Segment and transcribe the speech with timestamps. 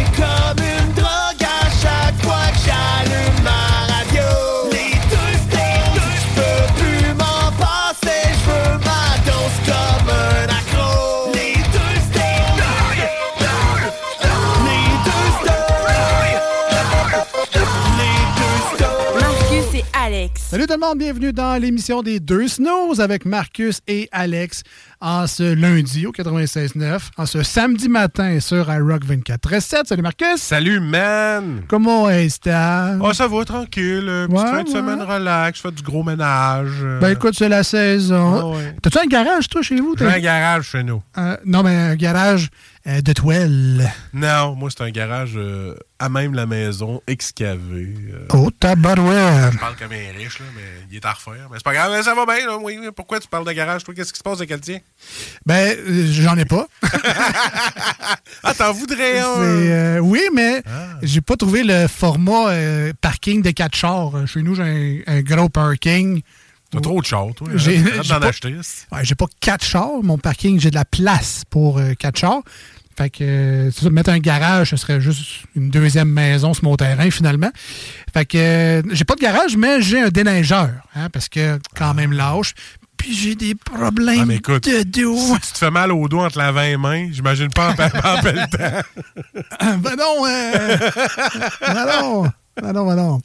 [20.33, 20.41] Alex.
[20.49, 24.63] Salut tout le monde, bienvenue dans l'émission des deux Snows avec Marcus et Alex
[24.99, 29.85] en ce lundi au 96.9, en ce samedi matin sur iRock 24.7.
[29.87, 30.37] Salut Marcus!
[30.37, 31.61] Salut, man!
[31.67, 32.39] Comment est-ce
[33.01, 34.05] Oh, ça va, tranquille.
[34.07, 34.73] euh, Petite Ouais, fin de ouais.
[34.75, 36.69] semaine relax, je fais du gros ménage.
[36.83, 38.35] euh, Ben écoute, c'est la saison.
[38.53, 38.75] Ah ouais.
[38.81, 39.95] T'as-tu un garage, toi, chez vous?
[39.97, 41.01] J'ai un garage chez nous.
[41.17, 42.49] Euh, non, mais un garage
[42.87, 43.91] euh, de toile.
[44.13, 47.93] Non, moi, c'est un garage euh, à même la maison, excavé.
[48.13, 48.25] euh.
[48.33, 49.53] Oh, tabarouette!
[49.53, 51.47] Je parle comme un riche, là, mais il est à refaire.
[51.51, 52.57] Mais c'est pas grave, mais ça va bien, là.
[52.61, 52.87] Oui, oui.
[52.95, 53.93] Pourquoi tu parles de garage, toi?
[53.93, 54.79] Qu'est-ce qui se passe avec le tien?
[55.45, 56.67] Ben, euh, j'en ai pas.
[58.43, 59.99] Ah, t'en voudrais un?
[59.99, 60.97] Oui, mais Ah.
[61.03, 62.53] j'ai pas trouvé le format
[62.99, 64.11] parking de 4 chars.
[64.27, 66.21] Chez nous, j'ai un, un gros parking.
[66.71, 67.47] T'as trop de chars, toi.
[67.55, 68.55] J'ai- pas- acheter.
[68.61, 70.01] c'est- Ouais, j'ai pas quatre chars.
[70.03, 72.41] Mon parking, j'ai de la place pour euh, quatre chars.
[72.97, 75.21] Fait que, euh, ça, mettre un garage, ce serait juste
[75.55, 77.49] une deuxième maison sur mon terrain, finalement.
[78.13, 81.93] Fait que, euh, j'ai pas de garage, mais j'ai un déneigeur, hein, parce que, quand
[81.93, 82.53] même, lâche.
[82.97, 85.17] Puis j'ai des problèmes Ah, mais écoute, de dos.
[85.17, 88.21] Si tu te fais mal au dos entre la 20 mains, j'imagine pas en, en
[88.21, 88.81] pelletant.
[89.79, 90.77] ben non, euh,
[91.61, 92.23] ben non,
[92.61, 93.21] ben non, ben non.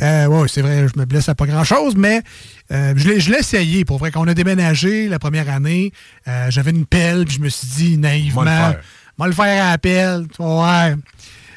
[0.00, 2.22] Euh, ouais, c'est vrai, je me blesse à pas grand-chose, mais
[2.70, 3.84] euh, je l'ai je l'ai essayé.
[3.84, 5.92] Pour vrai, quand on a déménagé la première année,
[6.28, 9.64] euh, j'avais une pelle, puis je me suis dit naïvement, Va le faire.
[9.66, 10.26] à la pelle.
[10.38, 10.94] Ouais.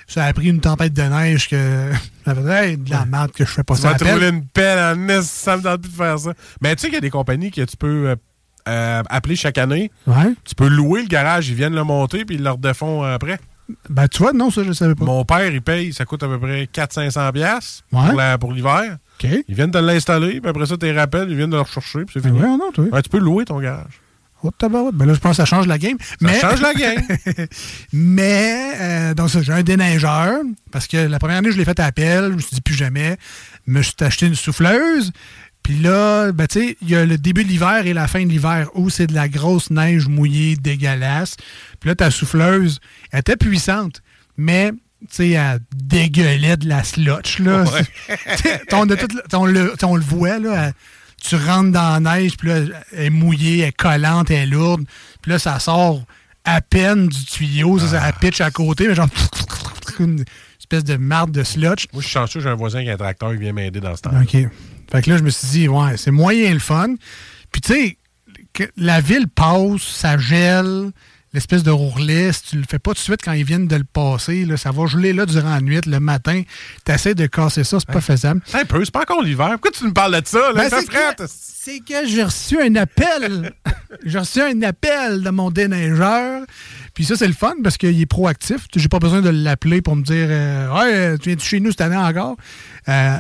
[0.08, 1.92] Ça a pris une tempête de neige que
[2.26, 4.30] j'avais hey, de la merde que je fais pas Tu ça à vas te rouler
[4.30, 6.34] une pelle en est, ça me tente plus de faire ça.
[6.62, 8.16] Mais tu sais qu'il y a des compagnies que tu peux
[8.66, 9.92] appeler chaque année.
[10.08, 10.34] Ouais.
[10.46, 13.40] Tu peux louer le garage, ils viennent le monter puis ils le redefont euh, après.
[13.90, 15.06] Ben tu vois, non, ça je savais pas.
[15.06, 18.38] Mon père, il paye, ça coûte à peu près 400-500$ piastres Ouais.
[18.40, 18.98] pour l'hiver.
[19.24, 19.30] OK.
[19.48, 22.14] Ils viennent te l'installer, puis après ça, tes rappels, ils viennent de le rechercher, puis
[22.14, 22.42] c'est Ben fini.
[22.42, 22.86] ouais, non, toi.
[22.86, 24.02] Ouais, tu peux louer ton garage.
[24.44, 24.50] Oh.
[24.60, 25.98] Ben là, je pense que ça change la game.
[26.20, 27.04] Ça change la game.
[27.94, 30.40] Mais, euh, donc ça, j'ai un déneigeur,
[30.72, 32.74] parce que la première année, je l'ai fait à pelle, je me suis dit plus
[32.74, 33.18] jamais.
[33.68, 35.12] Je me suis acheté une souffleuse.
[35.64, 38.24] Puis là, ben, tu sais, il y a le début de l'hiver et la fin
[38.26, 41.36] de l'hiver où c'est de la grosse neige mouillée, dégueulasse.
[41.80, 42.80] Puis là, ta souffleuse,
[43.12, 44.02] elle était puissante,
[44.38, 47.64] mais, tu sais, elle dégueulait de la slotch, là.
[48.74, 50.68] On, le, voit, là.
[50.68, 50.74] elle-
[51.24, 52.58] tu rentres dans la neige, puis là,
[52.94, 54.86] elle est mouillée, elle est collante, elle est lourde.
[55.22, 56.04] Puis là, ça sort
[56.44, 59.08] à peine du tuyau, ça, ça pitch à côté, mais genre
[60.00, 60.26] une
[60.60, 61.86] espèce de marde de slotch.
[61.94, 63.96] Moi, je suis chanceux, j'ai un voisin qui a un tracteur qui vient m'aider dans
[63.96, 64.20] ce temps.
[64.20, 64.36] OK.
[64.92, 66.96] Fait que là, je me suis dit, ouais, c'est moyen le fun.
[67.52, 70.92] Puis tu sais, la ville passe, ça gèle,
[71.34, 73.76] l'espèce de rourlet, si tu le fais pas tout de suite quand ils viennent de
[73.76, 76.42] le passer, là, ça va geler là durant la nuit, le matin.
[76.86, 78.42] Tu essaies de casser ça, c'est pas faisable.
[78.54, 79.50] Un peu, c'est pas encore l'hiver.
[79.52, 80.52] Pourquoi tu me parles de ça?
[80.52, 80.54] Là?
[80.54, 83.54] Ben, Ça c'est que- que j'ai reçu un appel.
[84.06, 86.42] j'ai reçu un appel de mon déneigeur.
[86.94, 88.68] Puis ça, c'est le fun parce qu'il est proactif.
[88.76, 91.82] J'ai pas besoin de l'appeler pour me dire euh, Ouais, tu viens chez nous cette
[91.82, 92.36] année encore?
[92.90, 93.18] Euh,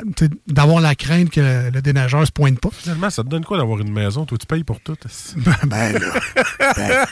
[0.47, 2.69] D'avoir la crainte que le, déneigeur se pointe pas.
[2.73, 4.25] Finalement, ça te donne quoi d'avoir une maison?
[4.25, 4.97] Toi, tu payes pour tout.
[5.65, 7.05] ben là.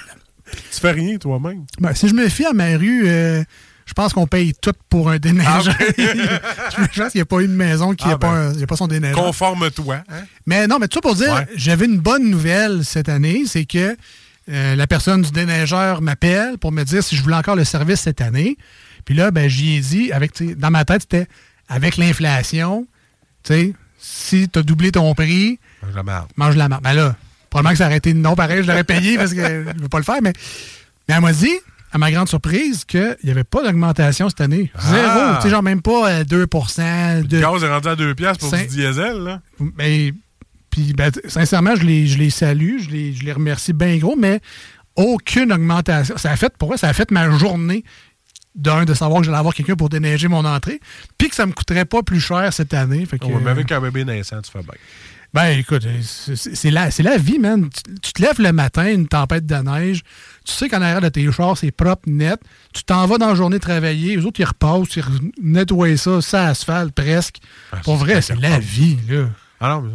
[0.72, 1.66] Tu fais rien toi-même?
[1.80, 3.44] Ben, si je me fie à ma rue, euh,
[3.86, 5.62] je pense qu'on paye tout pour un déneigeur.
[5.98, 8.76] je pense qu'il n'y a pas une maison qui Ah, n'a pas, ben, a pas
[8.76, 9.18] son déneigeur.
[9.24, 10.04] Conforme-toi.
[10.10, 10.24] hein?
[10.46, 11.48] Mais non, mais tout ça pour dire, Ouais.
[11.56, 13.98] j'avais une bonne nouvelle cette année, c'est que
[14.52, 18.02] euh, la personne du déneigeur m'appelle pour me dire si je voulais encore le service
[18.02, 18.58] cette année.
[19.06, 21.28] Puis là, ben, j'y ai dit, avec, dans ma tête, c'était
[21.68, 22.88] avec l'inflation,
[23.44, 26.28] tu sais, si tu as doublé ton prix, Mange la merde.
[26.36, 26.84] mange la marde.
[26.84, 27.16] Ben là,
[27.50, 29.90] probablement que ça aurait été non pareil, je l'aurais payé parce que je ne veux
[29.90, 30.34] pas le faire, mais,
[31.08, 31.52] mais elle m'a dit,
[31.92, 34.72] à ma grande surprise, qu'il n'y avait pas d'augmentation cette année.
[34.80, 35.04] Zéro.
[35.06, 35.38] Ah.
[35.38, 38.40] Tu sais, genre même pas euh, 2 de, Le gaz est rendu à 2 piastres
[38.48, 39.18] pour Cin- du diesel.
[39.24, 39.42] Là.
[39.78, 40.14] mais,
[40.70, 44.16] puis, ben, sincèrement, je les, je les salue, je les, je les remercie bien gros,
[44.16, 44.40] mais
[44.96, 46.18] aucune augmentation.
[46.18, 47.84] Ça a fait, pour moi, ça a fait ma journée
[48.56, 50.80] d'un, de savoir que j'allais avoir quelqu'un pour déneiger mon entrée,
[51.18, 53.06] puis que ça me coûterait pas plus cher cette année.
[53.06, 54.74] Fait que, mais euh, avec un bébé naissant, tu fais bien.
[55.34, 56.02] Ben, écoute, euh,
[56.36, 57.70] c'est la, la vie, man.
[57.70, 60.02] Tu, tu te lèves le matin, une tempête de neige,
[60.44, 62.40] tu sais qu'en arrière de tes chars, c'est propre, net.
[62.74, 65.04] Tu t'en vas dans la journée travailler, les autres, ils repassent, ils
[65.42, 67.38] nettoient ça, ça asphalte presque.
[67.84, 69.26] Pour vrai, c'est la vie, là.
[69.62, 69.92] Ah non,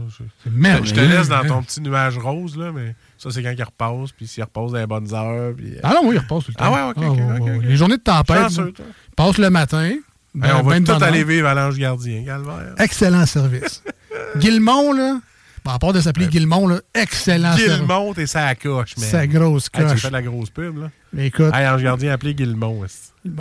[0.50, 3.62] mais je, te laisse dans ton petit nuage rose, là, mais ça, c'est quand il
[3.62, 5.54] repasse, puis s'il repasse dans les bonnes heures.
[5.56, 6.64] Puis, euh, Ah non, oui, ils repassent tout le temps.
[6.66, 7.62] Ah ouais, ok, ok, ouais, ok.
[7.64, 8.72] Les journées de tempête, ils
[9.16, 9.94] passent le matin.
[10.34, 12.74] Ben- on va ben tout aller vivre à l'ange gardien, Calvaire.
[12.78, 13.82] Excellent service.
[14.36, 15.20] Guillemont, là,
[15.66, 17.76] à part de s'appeler Guillemont, là, excellent service.
[17.78, 19.08] Guillemont, t'es sa coche, man.
[19.08, 20.00] Sa grosse Hey, tu coche.
[20.02, 20.90] fais de la grosse pub, là?
[21.12, 22.84] Mais écoute, Hey, ange gardien, appelé Guillemont.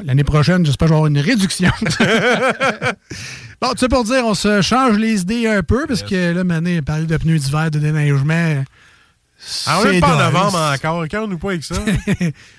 [0.05, 1.71] L'année prochaine, j'espère que je vais avoir une réduction.
[3.61, 6.43] bon, tu sais, pour dire, on se change les idées un peu, parce que là,
[6.43, 8.63] Mané, parler de pneus d'hiver, de déneigement.
[9.67, 11.03] Ah, on est c'est pas en novembre encore.
[11.09, 11.75] Quand nous pas avec ça?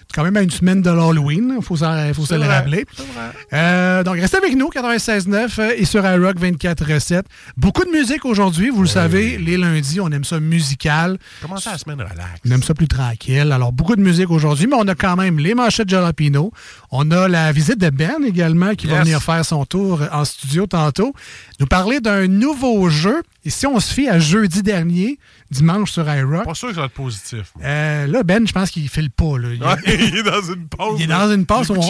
[0.06, 2.44] C'est quand même à une semaine de l'Halloween, il faut, s'en- faut se C'est le
[2.44, 2.84] vrai, rappeler.
[2.96, 3.30] vrai.
[3.52, 7.22] Euh, donc, restez avec nous, 96.9 euh, et sur iRock 24.7.
[7.56, 11.18] Beaucoup de musique aujourd'hui, vous le savez, les lundis, on aime ça musical.
[11.42, 12.40] Commencez la semaine relax.
[12.46, 13.50] On aime ça plus tranquille.
[13.50, 16.52] Alors, beaucoup de musique aujourd'hui, mais on a quand même les manchettes Jalapino.
[16.92, 20.66] On a la visite de Ben également qui va venir faire son tour en studio
[20.66, 21.12] tantôt.
[21.58, 23.22] Nous parler d'un nouveau jeu.
[23.46, 25.18] Et si on se fie à jeudi dernier,
[25.54, 27.52] dimanche sur iRock, Pas sûr que ça va être positif.
[27.62, 29.38] euh, là, Ben, je pense qu'il file pas.
[29.38, 29.48] là.
[29.54, 30.96] Il- Ouais, il est dans une pause.
[31.00, 31.80] il est dans une passe Il où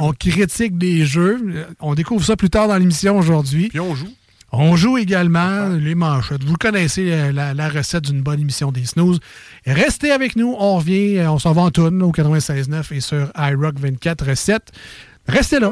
[0.00, 1.66] on, critique des jeux.
[1.80, 3.68] On découvre ça plus tard dans l'émission aujourd'hui.
[3.68, 4.08] Puis on joue.
[4.52, 6.42] On joue également les manchettes.
[6.42, 9.20] Vous connaissez euh, la, la recette d'une bonne émission des snooze.
[9.64, 10.56] Restez avec nous.
[10.58, 11.18] On revient.
[11.18, 14.58] euh, On s'en va en tourne au 96.9 et sur iRock 24.7.
[15.28, 15.70] Restez là.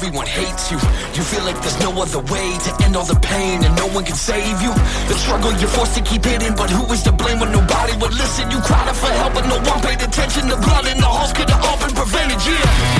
[0.00, 0.78] Everyone hates you.
[1.12, 4.02] You feel like there's no other way to end all the pain and no one
[4.02, 4.72] can save you.
[5.08, 8.14] The struggle you're forced to keep hidden, but who is to blame when nobody would
[8.14, 8.50] listen?
[8.50, 10.48] You cried out for help, but no one paid attention.
[10.48, 12.99] The blood in the halls could have all been prevented, yeah.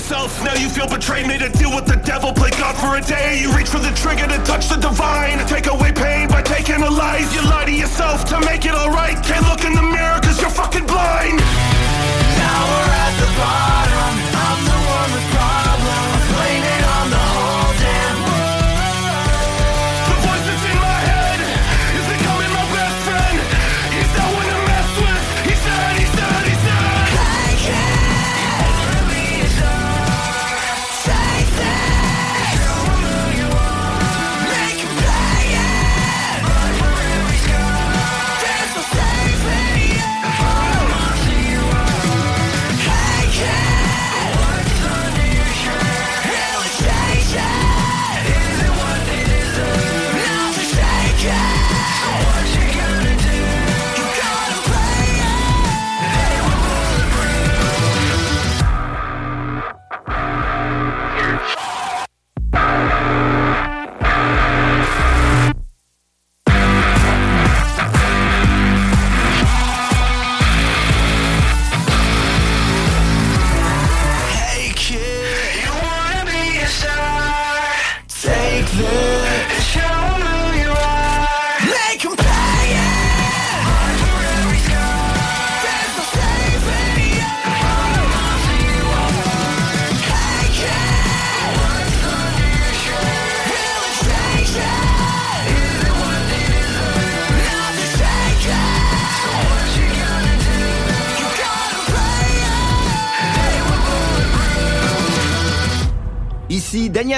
[0.00, 1.26] Yourself, now you feel betrayed.
[1.26, 3.38] Made a deal with the devil, play God for a day.
[3.40, 5.38] You reach for the trigger to touch the divine.
[5.46, 7.34] Take away pain by taking a life.
[7.34, 9.22] You lie to yourself to make it alright.
[9.22, 11.38] Can't look in the mirror cause you're fucking blind.
[12.40, 14.29] Now we're at the bottom.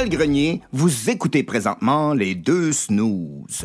[0.08, 3.64] Grenier, vous écoutez présentement les deux snooze.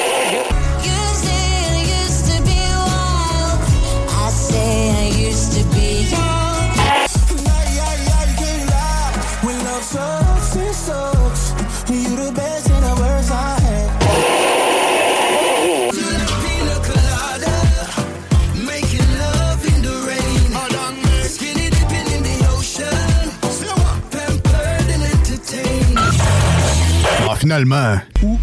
[28.23, 28.39] ou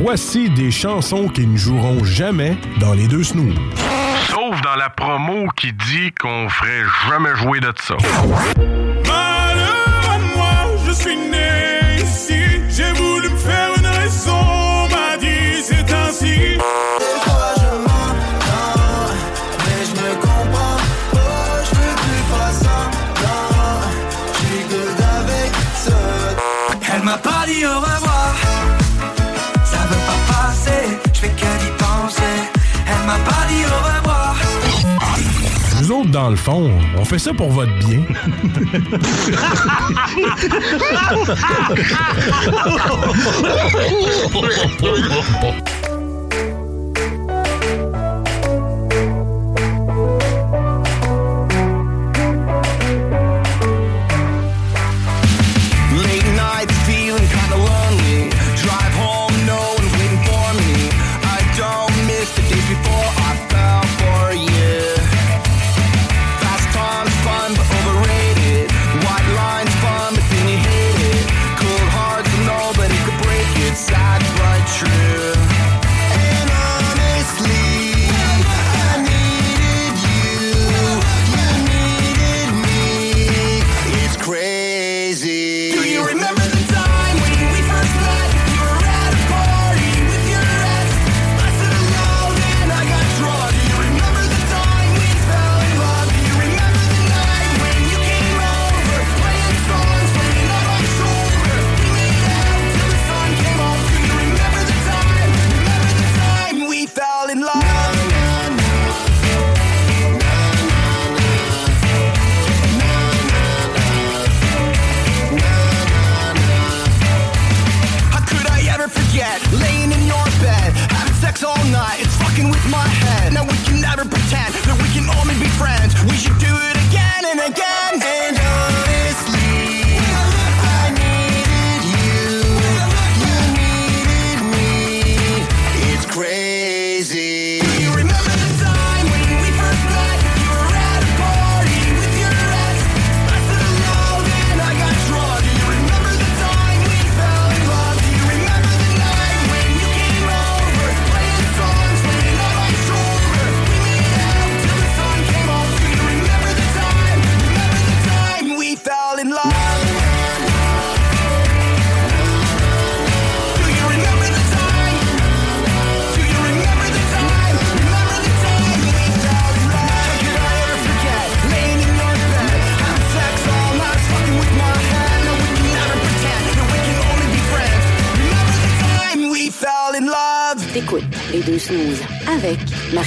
[0.00, 3.54] Voici des chansons qui ne joueront jamais dans les deux snooze.
[4.28, 7.96] Sauf dans la promo qui dit qu'on ferait jamais jouer de ça.
[27.66, 28.34] au revoir.
[29.64, 32.22] Ça veut pas passer, je fais que d'y penser.
[32.86, 34.36] Elle m'a pas dit oh, au revoir.
[35.80, 38.02] Nous autres, dans le fond, on fait ça pour votre bien.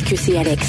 [0.06, 0.65] QC Alex.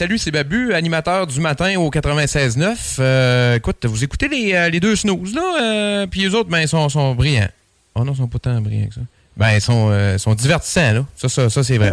[0.00, 2.96] Salut, c'est Babu, animateur du matin au 96.9.
[3.00, 6.60] Euh, écoute, vous écoutez les, euh, les deux snooze, là, euh, puis les autres, ben,
[6.60, 7.50] ils sont, brillants.
[7.94, 9.00] Oh non, ils sont pas tant brillants que ça.
[9.36, 11.04] Ben, ils sont, euh, sont divertissants, là.
[11.16, 11.92] Ça, ça, ça c'est vrai.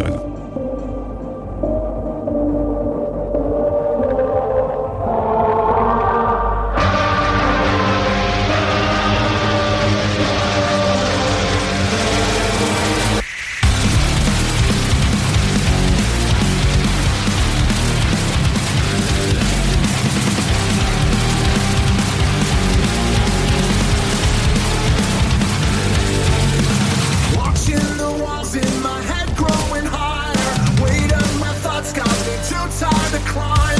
[32.68, 33.77] Me too tired to climb.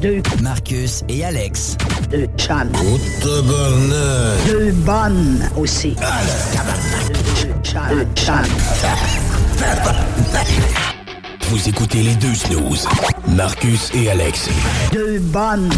[0.00, 0.22] Deux.
[0.42, 1.76] Marcus et Alex.
[2.10, 2.70] Deux chums.
[3.20, 4.46] tabarnak.
[4.46, 5.94] Deux bonnes aussi.
[7.40, 7.82] Deux chums.
[7.90, 8.44] Deux chums.
[11.50, 12.88] Vous écoutez les deux snooze.
[13.28, 14.48] Marcus et Alex.
[14.92, 15.70] Deux bonnes.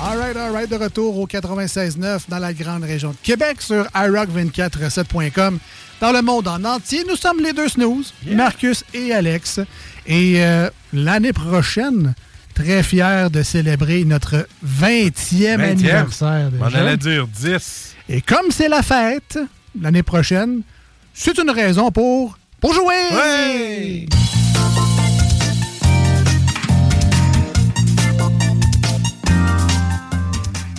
[0.00, 3.84] All right, all right, de retour au 96.9 dans la grande région de Québec sur
[3.94, 5.58] iRock247.com.
[6.00, 9.60] Dans le monde en entier, nous sommes les deux snooze, Marcus et Alex.
[10.06, 12.14] Et euh, l'année prochaine,
[12.58, 15.60] très fiers de célébrer notre 20e, 20e.
[15.60, 16.50] anniversaire.
[16.60, 17.94] On allait dire 10.
[18.08, 19.38] Et comme c'est la fête
[19.80, 20.62] l'année prochaine,
[21.14, 24.08] c'est une raison pour, pour jouer!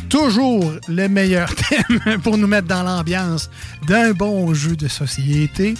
[0.10, 3.50] Toujours le meilleur thème pour nous mettre dans l'ambiance
[3.88, 5.76] d'un bon jeu de société.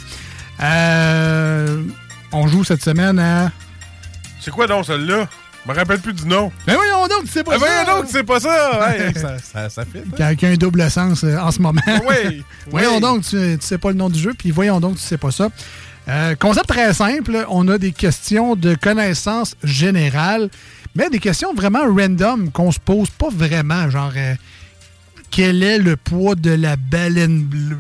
[0.62, 1.84] Euh,
[2.32, 3.52] on joue cette semaine à...
[4.40, 5.28] C'est quoi donc celle-là?
[5.66, 6.52] Je me rappelle plus du nom.
[6.66, 7.66] Ben voyons donc, c'est pas Ah, ça!
[7.84, 8.90] voyons donc, c'est pas ça!
[8.96, 10.00] Hey, ça, ça, ça fit.
[10.00, 10.12] hein?
[10.16, 11.82] Qui a, qui a un double sens euh, en ce moment.
[12.08, 13.02] Oui, voyons oui.
[13.02, 15.32] donc, tu, tu sais pas le nom du jeu, puis voyons donc, tu sais pas
[15.32, 15.50] ça.
[16.08, 20.50] Euh, concept très simple, on a des questions de connaissances générales,
[20.96, 24.34] mais des questions vraiment random qu'on se pose pas vraiment, genre euh,
[25.30, 27.78] quel est le poids de la baleine bleue?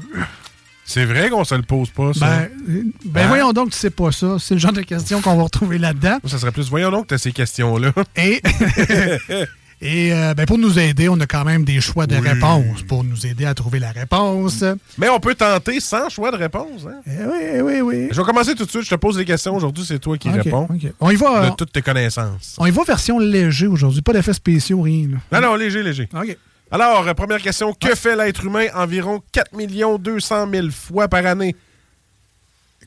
[0.92, 2.26] C'est vrai qu'on se le pose pas, ça?
[2.26, 3.28] Ben, euh, ben Hein?
[3.28, 4.38] voyons donc, tu sais pas ça.
[4.40, 6.18] C'est le genre de questions qu'on va retrouver là-dedans.
[6.26, 7.92] Ça serait plus, voyons donc, t'as ces questions-là.
[8.16, 8.42] Et,
[9.82, 12.28] et euh, ben, pour nous aider, on a quand même des choix de Oui.
[12.28, 14.64] réponse pour nous aider à trouver la réponse.
[14.98, 16.88] Mais on peut tenter sans choix de réponse.
[16.88, 17.02] Hein?
[17.08, 18.08] oui, oui, oui.
[18.12, 18.84] Je vais commencer tout de suite.
[18.84, 19.56] Je te pose des questions.
[19.56, 20.68] Aujourd'hui, c'est toi qui réponds.
[21.00, 21.52] On y va.
[21.52, 22.56] De toutes tes connaissances.
[22.58, 25.08] On y va version léger aujourd'hui, pas d'effets spéciaux, rien.
[25.32, 25.40] là.
[25.40, 26.10] Non, non, léger, léger.
[26.14, 26.36] OK.
[26.72, 27.74] Alors, euh, première question.
[27.74, 29.52] Que fait l'être humain environ 4
[30.00, 31.56] 200 000 fois par année?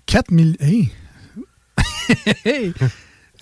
[0.07, 0.51] 4 000.
[2.45, 2.75] Hey.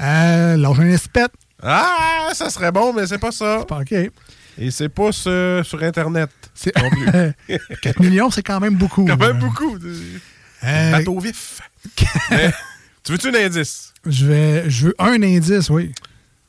[0.00, 0.56] euh,
[0.92, 1.28] espèce.
[1.62, 3.60] Ah, ça serait bon, mais c'est pas ça.
[3.68, 3.92] OK.
[3.92, 6.30] Et c'est pas sur, sur Internet.
[6.54, 7.58] C'est- non plus.
[7.82, 9.04] 4 millions, c'est quand même beaucoup.
[9.04, 9.76] Quand même Euh, beaucoup.
[10.64, 11.60] Euh, Bateau vif.
[12.30, 12.52] Mais,
[13.02, 13.92] tu veux-tu un indice?
[14.06, 15.92] Je, vais, je veux un indice, oui.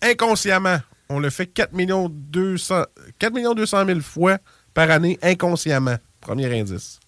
[0.01, 0.79] Inconsciemment,
[1.11, 2.83] on le fait 4 millions 200,
[3.19, 4.37] 4 millions 200 000 fois
[4.73, 5.97] par année inconsciemment.
[6.21, 6.99] Premier indice.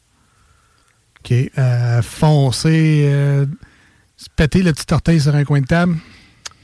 [1.20, 1.34] OK.
[1.58, 3.46] Euh, foncer, euh,
[4.18, 5.96] se péter le petit orteil sur un coin de table.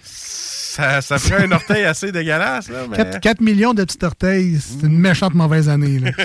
[0.03, 3.19] Ça, ça ferait un orteil assez dégueulasse, là, mais...
[3.19, 5.99] 4, millions de petits orteils, c'est une méchante mauvaise année.
[5.99, 6.11] Là.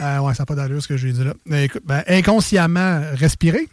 [0.00, 1.34] Euh, ouais, ça n'a pas d'allure ce que j'ai dit là.
[1.50, 3.68] Euh, écoute, ben, inconsciemment, respirer.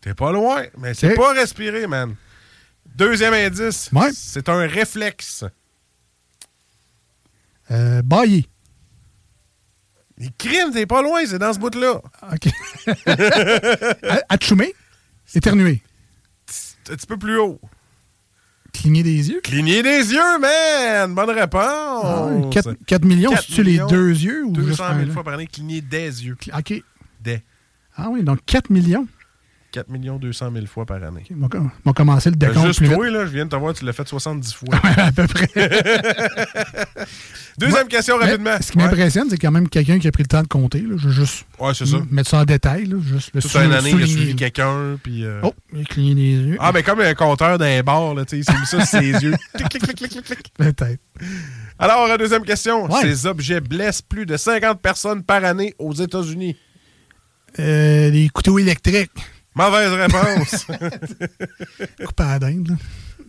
[0.00, 2.14] T'es pas loin, mais c'est pas respirer, man.
[2.96, 4.10] Deuxième indice, Ouais.
[4.14, 5.44] c'est un réflexe.
[7.70, 8.46] Euh, bailler.
[10.18, 12.00] Les crimes, t'es pas loin, c'est dans ce bout-là.
[12.32, 12.48] OK.
[13.06, 14.74] A- Atchoumer.
[15.34, 15.82] Éternuer.
[16.90, 17.60] Un petit peu plus haut.
[18.72, 19.40] Cligner des yeux?
[19.42, 21.14] Cligner des yeux, man!
[21.14, 22.52] Bonne réponse!
[22.52, 25.12] 4, Ah millions, 4 c'est-tu les deux yeux ou juste 200 un, 000 là?
[25.12, 26.36] fois par année, cligner des yeux.
[26.56, 26.82] OK.
[27.20, 27.42] Des.
[27.96, 29.06] Ah oui, donc 4 millions.
[29.72, 31.24] 4 millions 200 000 fois par année.
[31.30, 32.98] On on va commencer le Ben, décompte juste plus vite.
[32.98, 34.68] là, je viens de te voir, tu l'as fait 70 fois.
[34.96, 35.48] à peu près.
[37.58, 38.56] Deuxième question, rapidement.
[38.60, 38.84] Ce qui Ouais.
[38.84, 40.80] m'impressionne, c'est quand même quelqu'un qui a pris le temps de compter.
[40.80, 40.94] Là.
[40.96, 41.98] Je veux juste Ouais, c'est ça.
[42.10, 42.86] mettre ça en détail.
[42.86, 42.96] Là.
[43.02, 45.24] Juste le Toute une année, il a suivi quelqu'un, puis...
[45.24, 46.56] euh, Oh, il a cligné des yeux.
[46.60, 49.34] Ah, mais comme un compteur d'un bar, là, il s'est mis ça sur ses yeux.
[49.54, 50.52] Clic, clic, clic, clic, clic.
[50.56, 51.00] Peut-être.
[51.78, 52.90] Alors, la deuxième question.
[52.90, 53.02] Ouais.
[53.02, 56.56] Ces objets blessent plus de 50 personnes par année aux États-Unis.
[57.58, 59.10] Euh, les couteaux électriques.
[59.60, 60.66] Mauvaise réponse.
[62.06, 62.68] Coupé à la dinde.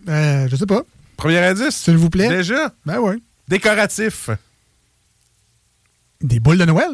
[0.08, 0.14] là.
[0.14, 0.82] Euh, je sais pas.
[1.18, 1.76] Premier indice?
[1.76, 2.30] S'il vous plaît.
[2.30, 2.74] Déjà?
[2.86, 3.18] Ben ouais.
[3.48, 4.30] Décoratif.
[6.22, 6.90] Des boules de Noël?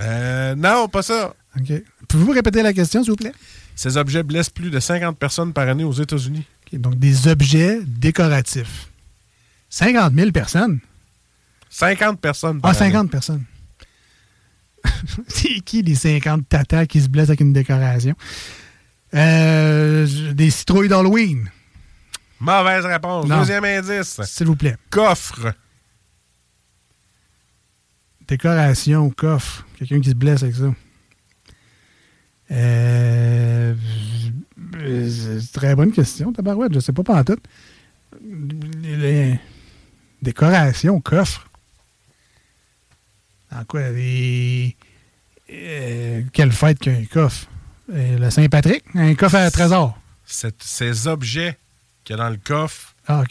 [0.00, 1.34] Euh, non, pas ça.
[1.58, 1.72] OK.
[2.08, 3.32] Pouvez-vous répéter la question, s'il vous plaît?
[3.74, 6.44] Ces objets blessent plus de 50 personnes par année aux États-Unis.
[6.72, 8.88] Donc, des objets décoratifs.
[9.70, 10.78] 50 000 personnes?
[11.68, 12.92] 50 personnes par Ah, année.
[12.92, 13.44] 50 personnes.
[15.28, 18.14] C'est qui les 50 tatas qui se blessent avec une décoration?
[19.14, 21.50] Euh, des citrouilles d'Halloween.
[22.38, 23.26] Mauvaise réponse.
[23.26, 23.38] Non.
[23.40, 24.20] Deuxième indice.
[24.24, 24.76] S'il vous plaît.
[24.88, 25.52] Coffre.
[28.26, 29.66] Décoration, coffre.
[29.76, 30.72] Quelqu'un qui se blesse avec ça.
[32.52, 33.74] Euh,
[35.52, 36.74] très bonne question, tabarouette.
[36.74, 37.38] Je sais pas pas tout.
[40.22, 41.49] Décoration, coffre.
[43.54, 43.90] En quoi?
[43.90, 44.76] Les...
[45.52, 47.46] euh, quelle fête qu'un coffre?
[47.92, 48.84] Euh, le Saint-Patrick?
[48.94, 49.98] Un coffre à trésor.
[50.24, 51.56] Ces objets
[52.04, 53.24] qu'il y a dans le coffre Ah,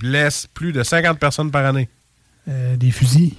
[0.00, 1.88] blessent plus de 50 personnes par année.
[2.48, 3.34] Euh, des fusils.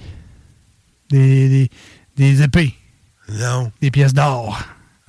[1.10, 1.70] Des, des,
[2.16, 2.74] des épées.
[3.28, 3.70] Non.
[3.80, 4.60] Des pièces d'or.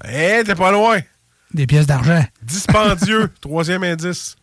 [0.04, 1.00] Eh, t'es pas loin.
[1.54, 2.24] Des pièces d'argent.
[2.44, 3.32] Dispendieux.
[3.42, 4.36] Troisième indice.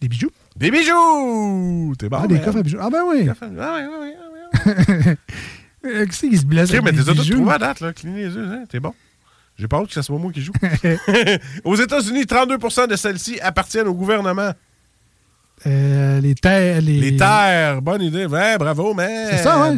[0.00, 0.30] Des bijoux.
[0.56, 1.94] Des bijoux!
[1.98, 2.18] T'es bon.
[2.22, 2.78] ah, des coffres à bijoux.
[2.80, 3.28] Ah, ben oui.
[3.28, 4.14] Ah, ouais, ouais,
[5.06, 5.16] ouais.
[5.88, 7.34] Euh, qui se blesse Ok, mais des t'es bijoux?
[7.36, 7.92] trouvé à date, là.
[7.92, 8.64] Cligner les yeux, hein?
[8.68, 8.92] T'es bon.
[9.58, 10.52] J'ai pas hâte que ce soit moi qui joue.
[11.64, 14.52] Aux États-Unis, 32% de celles-ci appartiennent au gouvernement.
[15.66, 16.80] Euh, les terres.
[16.80, 18.26] Les, Les terres, bonne idée.
[18.26, 19.28] Ouais, bravo, man.
[19.30, 19.76] C'est ça, ouais.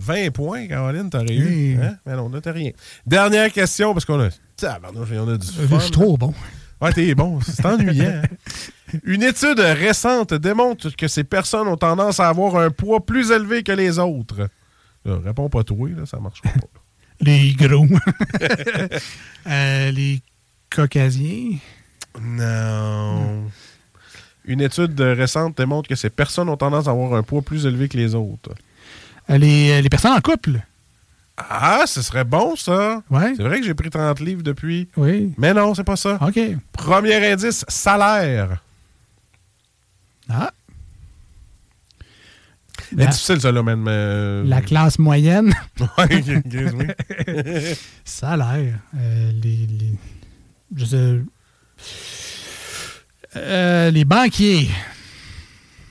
[0.00, 1.78] 20 points, Caroline, t'aurais eu.
[1.80, 1.96] Hein?
[2.06, 2.70] Mais non, on n'a rien.
[3.06, 4.28] Dernière question, parce qu'on a.
[4.56, 5.78] Tabarnouche, on a du Euh, fun.
[5.78, 6.34] Je suis trop bon.
[6.80, 7.38] Ouais, t'es bon.
[7.42, 8.22] C'est ennuyant.
[9.04, 13.62] Une étude récente démontre que ces personnes ont tendance à avoir un poids plus élevé
[13.62, 14.48] que les autres.
[15.04, 16.80] Là, réponds pas toi, là, ça marchera pas.
[17.20, 17.86] Les gros.
[19.46, 20.20] Euh, les
[20.68, 21.56] caucasiens?
[22.20, 23.44] Non.
[24.44, 27.88] Une étude récente démontre que ces personnes ont tendance à avoir un poids plus élevé
[27.88, 28.50] que les autres.
[29.30, 30.60] Euh, les, les personnes en couple.
[31.38, 33.02] Ah, ce serait bon, ça.
[33.10, 33.32] Ouais.
[33.34, 34.88] C'est vrai que j'ai pris 30 livres depuis.
[34.96, 35.32] Oui.
[35.38, 36.18] Mais non, c'est pas ça.
[36.20, 36.38] OK.
[36.72, 38.62] Premier indice, salaire.
[40.28, 40.52] Ah.
[42.96, 43.84] La, difficile, ça, là, même.
[44.48, 45.54] la classe moyenne.
[45.98, 46.24] Oui.
[48.04, 48.78] Salaire.
[48.96, 49.94] Euh, les, les-
[50.76, 51.20] je sais.
[53.36, 54.68] Euh, les banquiers.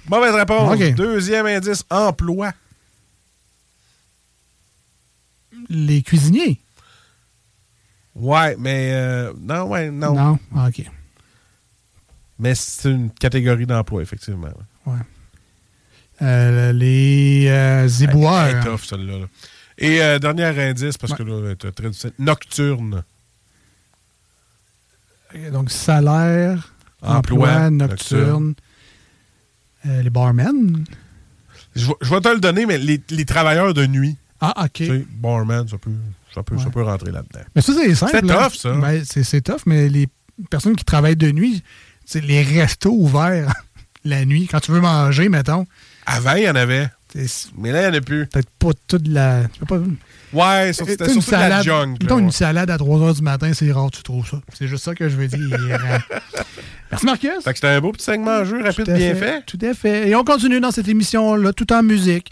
[0.09, 0.77] Mauvaise réponse.
[0.95, 2.51] Deuxième indice, emploi.
[5.69, 6.59] Les cuisiniers.
[8.15, 8.89] Ouais, mais.
[8.93, 10.13] euh, non, ouais, non.
[10.15, 10.39] Non.
[10.55, 10.83] Ah, OK.
[12.39, 14.49] Mais c'est une catégorie d'emploi, effectivement.
[14.85, 14.97] Ouais.
[16.21, 18.45] Euh, les euh, éboueurs.
[18.47, 19.19] Elle est tough, celle-là.
[19.19, 19.25] là.
[19.77, 22.11] Et euh, dernier indice, parce que là, t'as très difficile.
[22.19, 23.03] Nocturne.
[25.51, 28.55] Donc, salaire, Emploi, emploi, nocturne.
[29.85, 30.83] Euh, les barmen.
[31.75, 34.17] Je, vais- je vais te le donner, mais les, les travailleurs de nuit.
[34.41, 34.71] Ah, OK.
[34.73, 35.91] Tu sais, barman, ça peut,
[36.33, 37.45] ça peut, ça peut rentrer là-dedans.
[37.55, 38.11] Mais ça, c'est simple.
[38.13, 38.73] C'est tough, ça.
[38.73, 40.07] Ben, c'est, c'est tough, mais les
[40.49, 41.63] personnes qui travaillent de nuit,
[42.05, 43.53] c'est les restos ouverts
[44.03, 45.65] la nuit, quand tu veux manger, mettons.
[46.09, 46.89] Avant, il y en avait.
[47.57, 48.27] Mais là, il n'y en a plus.
[48.27, 49.43] Peut-être pas toute la.
[49.51, 49.83] tu peux pas-
[50.31, 51.85] Ouais, t'as une surtout de la salade- junk.
[51.87, 52.21] là, mettons ouais.
[52.21, 54.37] une salade à 3 h du matin, c'est rare tu trouves ça.
[54.53, 55.57] C'est juste ça que je veux dire.
[56.91, 57.31] Merci Marcus.
[57.43, 59.43] Fait que c'était un beau petit segment en jeu, rapide, Tout à bien fait.
[59.45, 60.09] Tout à fait.
[60.09, 62.29] Et on continue dans cette émission-là, tout en musique.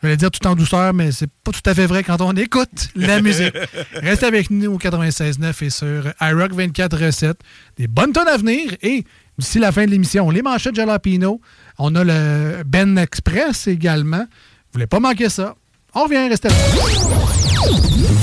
[0.00, 2.32] Je voulais dire tout en douceur, mais c'est pas tout à fait vrai quand on
[2.32, 3.54] écoute la musique.
[3.94, 7.40] Restez avec nous au 96.9 et sur iRock 24 recettes.
[7.76, 8.72] Des bonnes tonnes à venir.
[8.82, 9.04] Et
[9.38, 11.40] d'ici la fin de l'émission, les manchettes Jalapino.
[11.78, 14.18] On a le Ben Express également.
[14.18, 15.54] Vous voulez pas manquer ça.
[15.94, 16.54] On revient, restez là.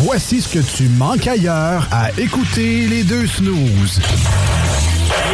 [0.03, 4.01] Voici ce que tu manques ailleurs à écouter les deux snooze.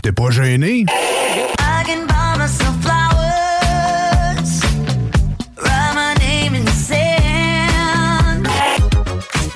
[0.03, 0.85] T'es pas gêné?
[0.87, 4.61] I can buy myself flowers,
[5.57, 8.47] write my name in the sand.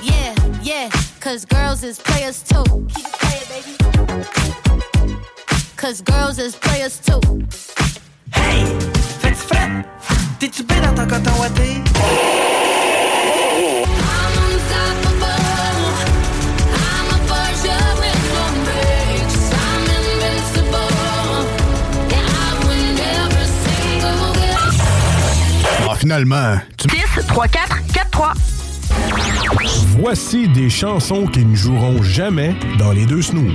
[0.02, 0.88] Yeah, yeah,
[1.20, 2.64] cause girls is players too.
[2.94, 3.76] Keep it playing, baby.
[5.76, 7.20] Cause girls is players too.
[8.48, 8.64] Hey,
[9.20, 9.68] fais-tu frais?
[10.38, 11.62] T'es-tu bien dans ton coton ouaté?
[11.62, 11.82] I'm
[14.46, 15.94] unstoppable.
[16.72, 19.42] I'm a virgin with no brakes.
[19.52, 20.90] I'm invincible.
[22.10, 24.74] Yeah, I win every single game.
[25.88, 26.88] Ah, finalement, tu...
[26.88, 28.32] 6, 3, 4, 4, 3.
[29.98, 33.54] Voici des chansons qui ne joueront jamais dans les deux snooze.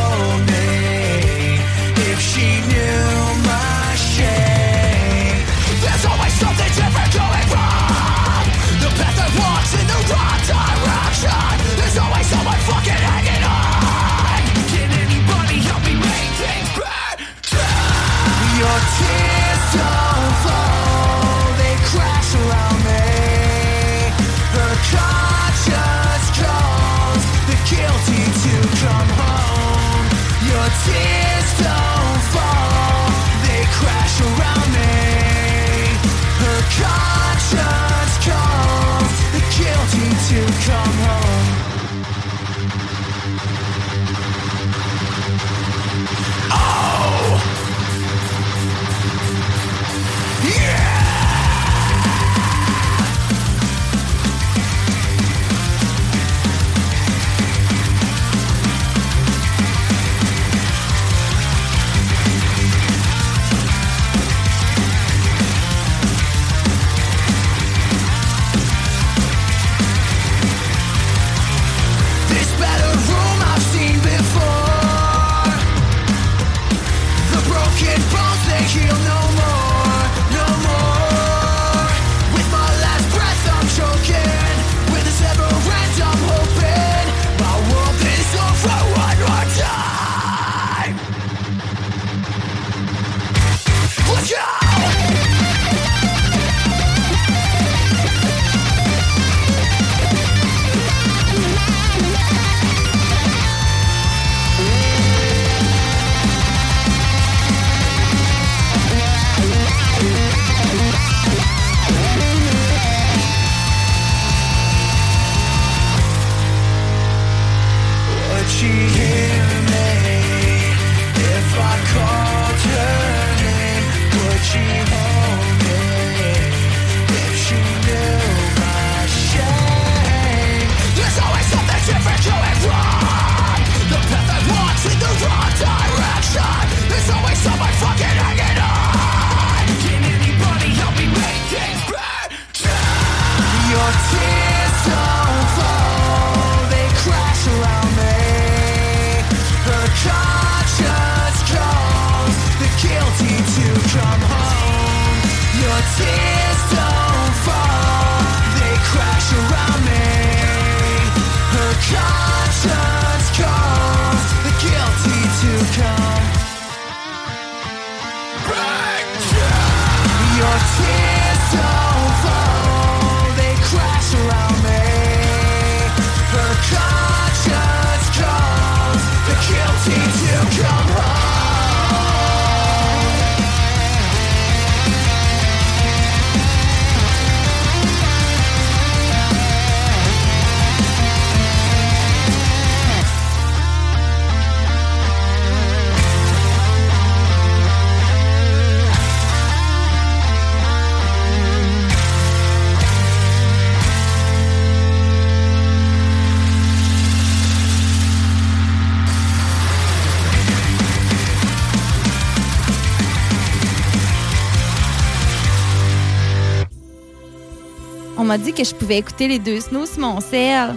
[218.31, 220.73] m'a dit que je pouvais écouter les deux snows sur mon sel.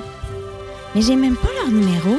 [0.92, 2.18] Mais j'ai même pas leur numéro.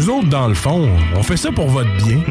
[0.00, 2.20] Nous autres, dans le fond, on fait ça pour votre bien.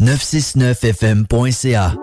[0.00, 1.94] 969fm.ca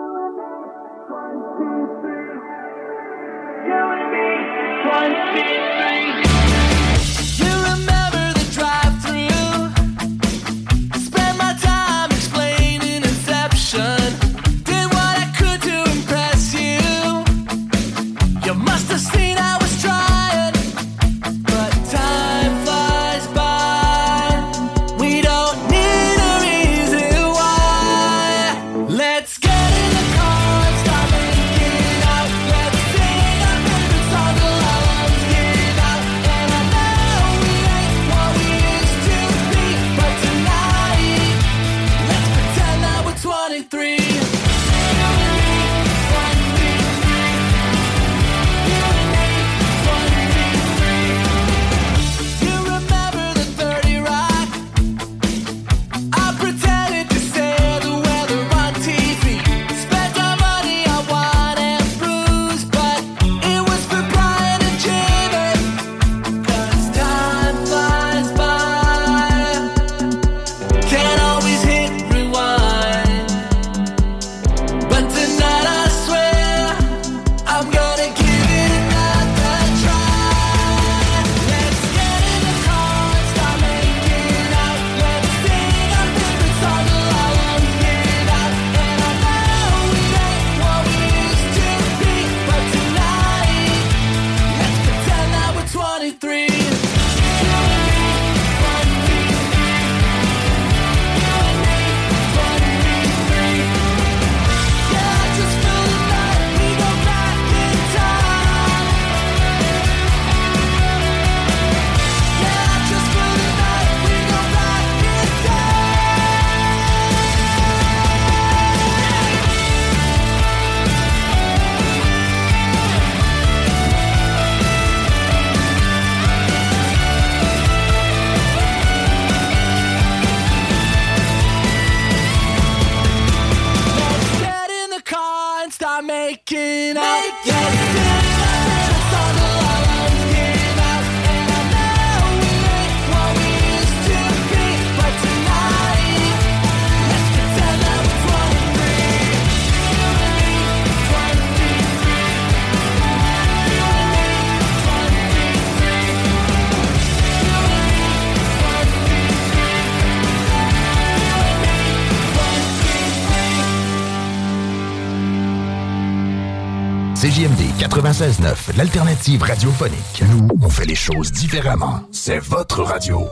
[167.80, 170.22] 96.9, l'alternative radiophonique.
[170.30, 172.02] Nous, on fait les choses différemment.
[172.12, 173.26] C'est votre radio.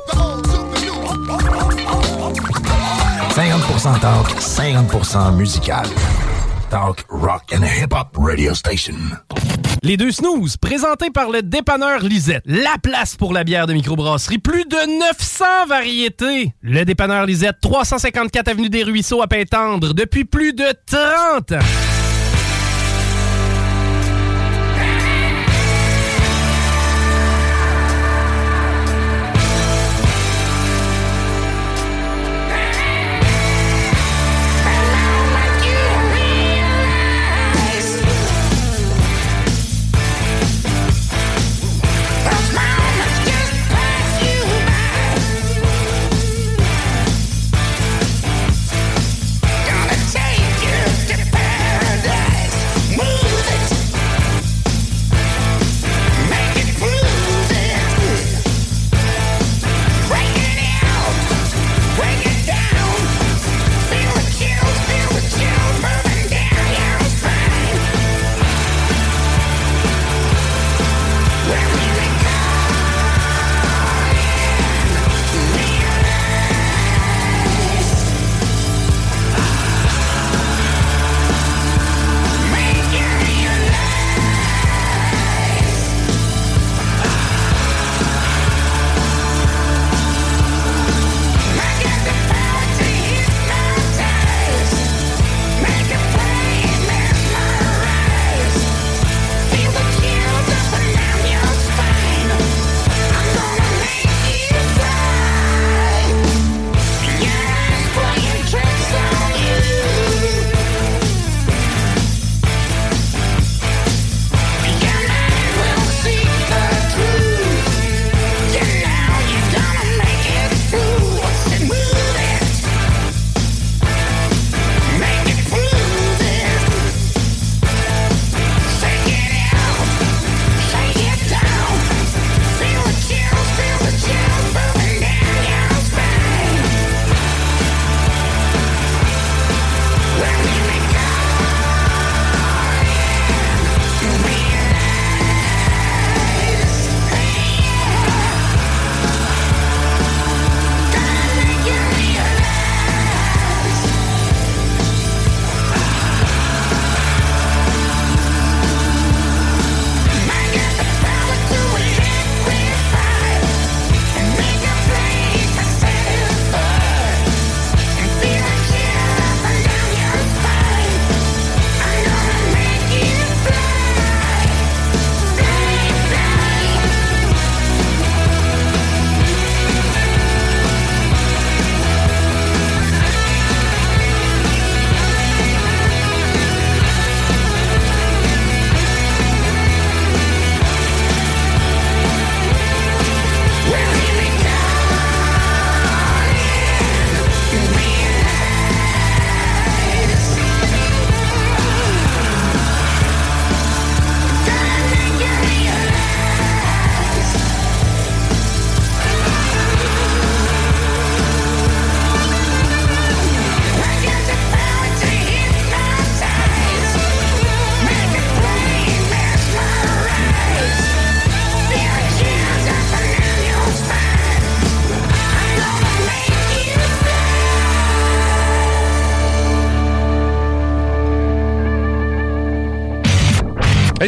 [3.29, 5.87] 50% talk, 50% musical.
[6.71, 8.95] Talk, rock and hip-hop radio station.
[9.83, 12.43] Les deux snooze, présentés par le dépanneur Lisette.
[12.47, 14.39] La place pour la bière de microbrasserie.
[14.39, 16.55] Plus de 900 variétés.
[16.63, 21.98] Le dépanneur Lisette, 354 Avenue des Ruisseaux à Pintendre, depuis plus de 30 ans.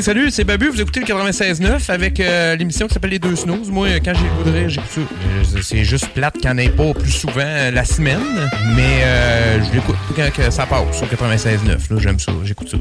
[0.03, 0.69] Salut, c'est Babu.
[0.69, 3.71] Vous écoutez le 96.9 avec euh, l'émission qui s'appelle Les Deux Snooze.
[3.71, 5.01] Moi, quand j'ai le j'écoute ça.
[5.01, 8.21] Euh, C'est juste plate qu'il n'y en ait pas plus souvent euh, la semaine.
[8.77, 11.69] Mais euh, je l'écoute quand ça passe sur 96.9.
[11.69, 12.33] Là, j'aime ça.
[12.45, 12.79] J'écoute ça.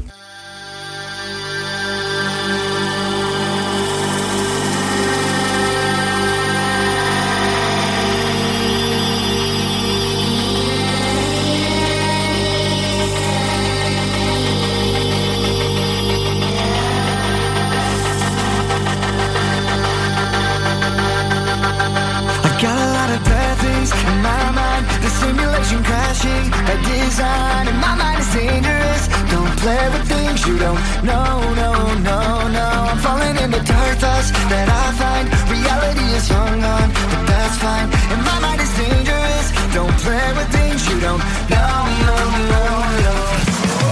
[29.60, 32.66] Play with things you don't know, no, no, no.
[32.90, 35.26] I'm falling into dark thoughts that I find.
[35.52, 37.88] Reality is hung on, but that's fine.
[38.12, 39.46] And my mind is dangerous.
[39.76, 41.20] Don't play with things you don't
[41.52, 41.76] know,
[42.08, 42.18] no,
[42.52, 42.64] no,
[43.04, 43.16] no.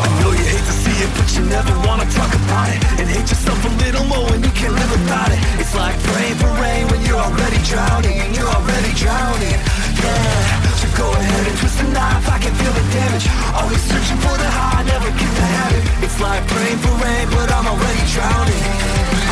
[0.05, 2.81] I know you hate to see it, but you never wanna talk about it.
[2.99, 5.41] And hate yourself a little more when you can't live without it.
[5.61, 8.25] It's like praying for rain when you're already drowning.
[8.33, 9.59] You're already drowning.
[10.01, 10.58] Yeah.
[10.99, 12.29] Go ahead and twist the knife.
[12.29, 13.27] I can feel the damage.
[13.55, 15.83] Always searching for the high, never get the habit.
[16.03, 19.28] It's like praying for rain, but I'm already drowning.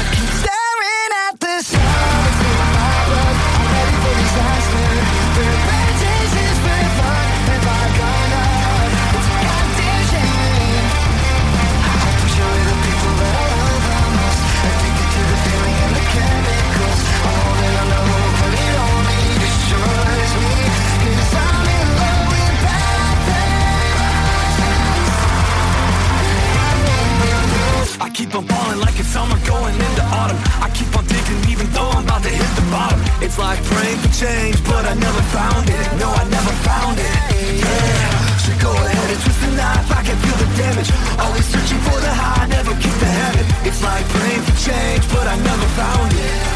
[28.27, 30.39] Keep on falling like it's summer going into autumn.
[30.59, 33.01] I keep on digging even though I'm about to hit the bottom.
[33.23, 35.87] It's like praying for change, but I never found it.
[35.99, 37.15] No, I never found it.
[37.63, 38.39] Yeah.
[38.43, 39.91] So go ahead and twist the knife.
[39.91, 40.91] I can feel the damage.
[41.19, 43.47] Always searching for the high, never keep the habit.
[43.67, 46.56] It's like praying for change, but I never found it.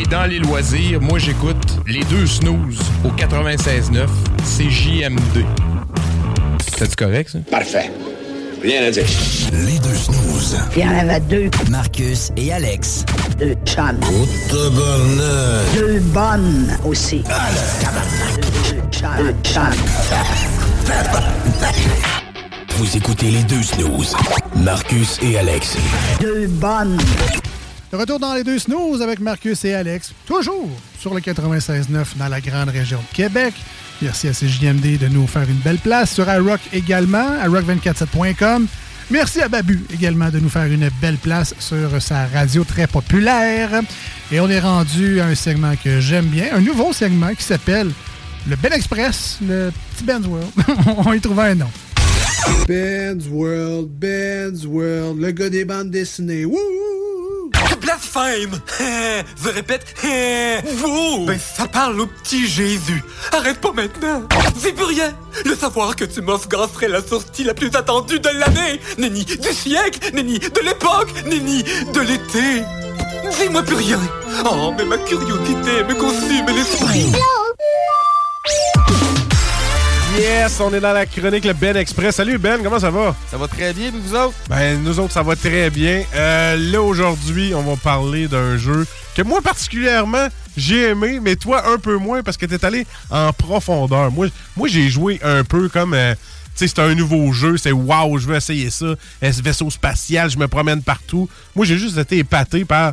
[0.00, 4.06] Et dans les loisirs, moi j'écoute les deux snooze au 96.9,
[4.44, 5.44] c'est JMD.
[6.76, 7.38] C'est correct ça?
[7.50, 7.90] Parfait.
[8.62, 9.04] Rien à dire.
[9.52, 10.58] Les deux snooze.
[10.76, 11.50] Il y en avait deux.
[11.70, 13.04] Marcus et Alex.
[13.38, 13.98] Deux chums.
[14.48, 15.74] tabarnak.
[15.74, 17.22] Deux bonnes aussi.
[17.22, 19.34] Deux chums.
[19.42, 19.62] chums.
[22.76, 24.14] Vous écoutez les deux snooze.
[24.56, 25.76] Marcus et Alex.
[26.20, 26.98] Deux bonnes.
[27.92, 30.70] De retour dans les deux snooze avec Marcus et Alex, toujours
[31.00, 33.52] sur le 96.9 dans la grande région de Québec.
[34.00, 36.12] Merci à CJMD de nous faire une belle place.
[36.12, 38.68] Sur iRock également, iRock247.com.
[39.10, 43.82] Merci à Babu également de nous faire une belle place sur sa radio très populaire.
[44.30, 47.90] Et on est rendu à un segment que j'aime bien, un nouveau segment qui s'appelle
[48.48, 50.50] le Ben Express, le petit Ben's World.
[51.04, 51.70] on y trouve un nom.
[52.68, 56.44] Ben's World, Ben's World, le gars des bandes dessinées.
[56.44, 56.89] Wouh!
[58.12, 58.60] Blasphème!
[59.42, 59.84] Je répète,
[60.76, 61.26] vous!
[61.26, 63.02] Ben, ça parle au petit Jésus.
[63.32, 64.22] Arrête pas maintenant!
[64.58, 65.12] C'est plus rien!
[65.44, 68.80] Le savoir que tu m'offres serait la sortie la plus attendue de l'année!
[68.98, 70.10] Nenni du siècle!
[70.14, 71.12] Nenni de l'époque!
[71.26, 72.62] Nenni de l'été!
[73.40, 74.00] Dis-moi plus rien!
[74.44, 77.12] Oh, mais ma curiosité me consume l'esprit!
[80.20, 82.16] Yes, on est dans la chronique le Ben Express.
[82.16, 83.16] Salut Ben, comment ça va?
[83.30, 84.34] Ça va très bien, puis vous autres?
[84.50, 86.04] Ben, nous autres, ça va très bien.
[86.14, 88.86] Euh, là, aujourd'hui, on va parler d'un jeu
[89.16, 90.28] que moi, particulièrement,
[90.58, 94.12] j'ai aimé, mais toi, un peu moins, parce que t'es allé en profondeur.
[94.12, 94.26] Moi,
[94.58, 95.94] moi j'ai joué un peu comme...
[95.94, 96.14] euh,
[96.54, 98.88] tu sais, c'est un nouveau jeu, c'est wow, je veux essayer ça.
[99.22, 101.30] Ce vaisseau spatial, je me promène partout.
[101.56, 102.92] Moi, j'ai juste été épaté par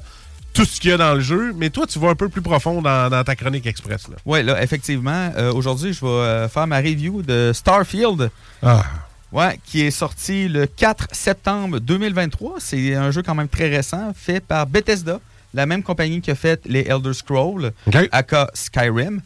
[0.57, 2.41] tout ce qu'il y a dans le jeu, mais toi, tu vas un peu plus
[2.41, 4.07] profond dans, dans ta chronique express.
[4.25, 8.31] Oui, là, effectivement, euh, aujourd'hui, je vais euh, faire ma review de Starfield.
[8.63, 8.83] Ah.
[9.31, 12.55] Ouais, qui est sorti le 4 septembre 2023.
[12.57, 15.19] C'est un jeu quand même très récent, fait par Bethesda,
[15.53, 17.71] la même compagnie qui a fait les Elder Scrolls,
[18.11, 19.21] aka Skyrim.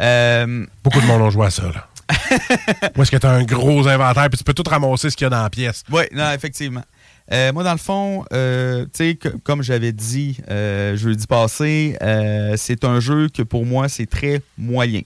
[0.00, 1.64] Euh, Beaucoup de monde ont joué à ça.
[1.64, 1.88] Là.
[2.96, 5.24] Où est-ce que tu as un gros inventaire puis tu peux tout ramasser ce qu'il
[5.24, 5.82] y a dans la pièce?
[5.90, 6.84] Oui, non, effectivement.
[7.30, 11.96] Euh, moi, dans le fond, euh, tu sais, que- comme j'avais dit euh, jeudi passé,
[12.00, 15.02] euh, c'est un jeu que pour moi, c'est très moyen.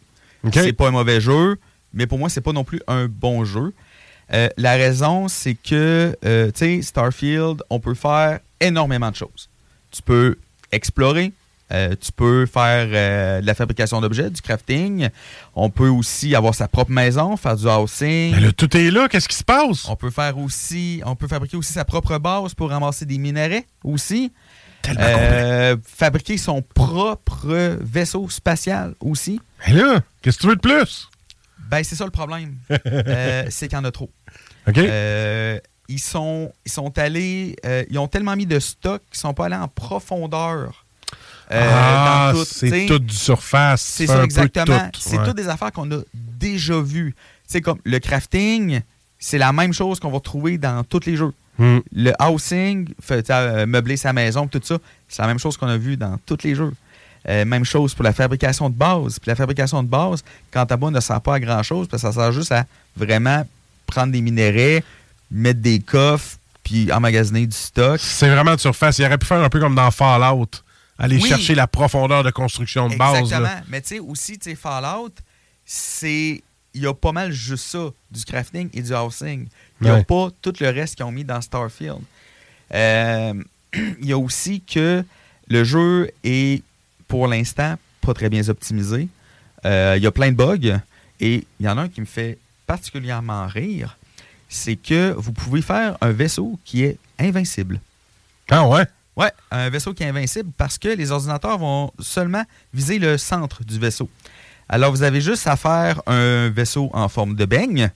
[0.62, 1.56] C'est pas un mauvais jeu,
[1.92, 3.72] mais pour moi, c'est pas non plus un bon jeu.
[4.32, 9.48] Euh, la raison, c'est que, tu sais, Starfield, on peut faire énormément de choses.
[9.90, 10.36] Tu peux
[10.70, 11.32] explorer,
[11.72, 15.08] euh, tu peux faire euh, de la fabrication d'objets, du crafting.
[15.54, 18.34] On peut aussi avoir sa propre maison, faire du housing.
[18.34, 19.88] Mais là, tout est là, qu'est-ce qui se passe?
[19.88, 23.64] On peut faire aussi, on peut fabriquer aussi sa propre base pour ramasser des minerais
[23.84, 24.32] aussi.
[24.82, 29.40] Tellement Euh, fabriquer son propre vaisseau spatial aussi.
[29.66, 31.08] Mais là, qu'est-ce que tu veux de plus?
[31.70, 32.56] Ben, c'est ça le problème.
[33.48, 34.10] C'est qu'il y en a trop.
[34.68, 34.76] OK.
[35.88, 37.56] Ils, sont, ils sont allés.
[37.64, 40.81] euh, ils ont tellement mis de stock qu'ils sont pas allés en profondeur.
[41.52, 43.82] Euh, ah, c'est tout du surface.
[43.82, 44.90] C'est ça, exactement.
[44.98, 45.24] C'est ouais.
[45.24, 47.14] toutes des affaires qu'on a déjà vues.
[47.46, 48.80] C'est comme le crafting,
[49.18, 51.32] c'est la même chose qu'on va trouver dans tous les jeux.
[51.58, 51.80] Hmm.
[51.94, 55.76] Le housing, fait, euh, meubler sa maison, tout ça, c'est la même chose qu'on a
[55.76, 56.72] vu dans tous les jeux.
[57.28, 59.18] Euh, même chose pour la fabrication de base.
[59.18, 62.08] Puis la fabrication de base, quant à moi, ne sert pas à grand-chose, parce que
[62.10, 62.64] ça sert juste à
[62.96, 63.46] vraiment
[63.86, 64.82] prendre des minéraux,
[65.30, 68.00] mettre des coffres, puis emmagasiner du stock.
[68.00, 68.98] C'est vraiment de surface.
[68.98, 70.48] Il aurait pu faire un peu comme dans Fallout.
[71.02, 71.28] Aller Oui.
[71.28, 73.18] chercher la profondeur de construction de base.
[73.18, 73.60] Exactement.
[73.68, 75.10] Mais tu sais, aussi, tu sais, Fallout,
[75.66, 76.42] c'est.
[76.74, 79.46] Il y a pas mal juste ça, du crafting et du housing.
[79.80, 80.04] Il n'y a Ouais.
[80.04, 81.98] pas tout le reste qu'ils ont mis dans Starfield.
[82.72, 83.34] Euh,
[83.74, 85.04] il y a aussi que
[85.48, 86.62] le jeu est,
[87.08, 89.08] pour l'instant, pas très bien optimisé.
[89.66, 90.78] Euh, il y a plein de bugs.
[91.20, 93.98] Et il y en a un qui me fait particulièrement rire.
[94.48, 97.80] C'est que vous pouvez faire un vaisseau qui est invincible.
[98.50, 98.86] Ah ouais?
[99.16, 103.62] Ouais, un vaisseau qui est invincible parce que les ordinateurs vont seulement viser le centre
[103.64, 104.08] du vaisseau.
[104.68, 107.90] Alors, vous avez juste à faire un vaisseau en forme de beigne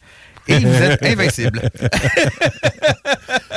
[0.47, 1.71] et vous êtes invincible.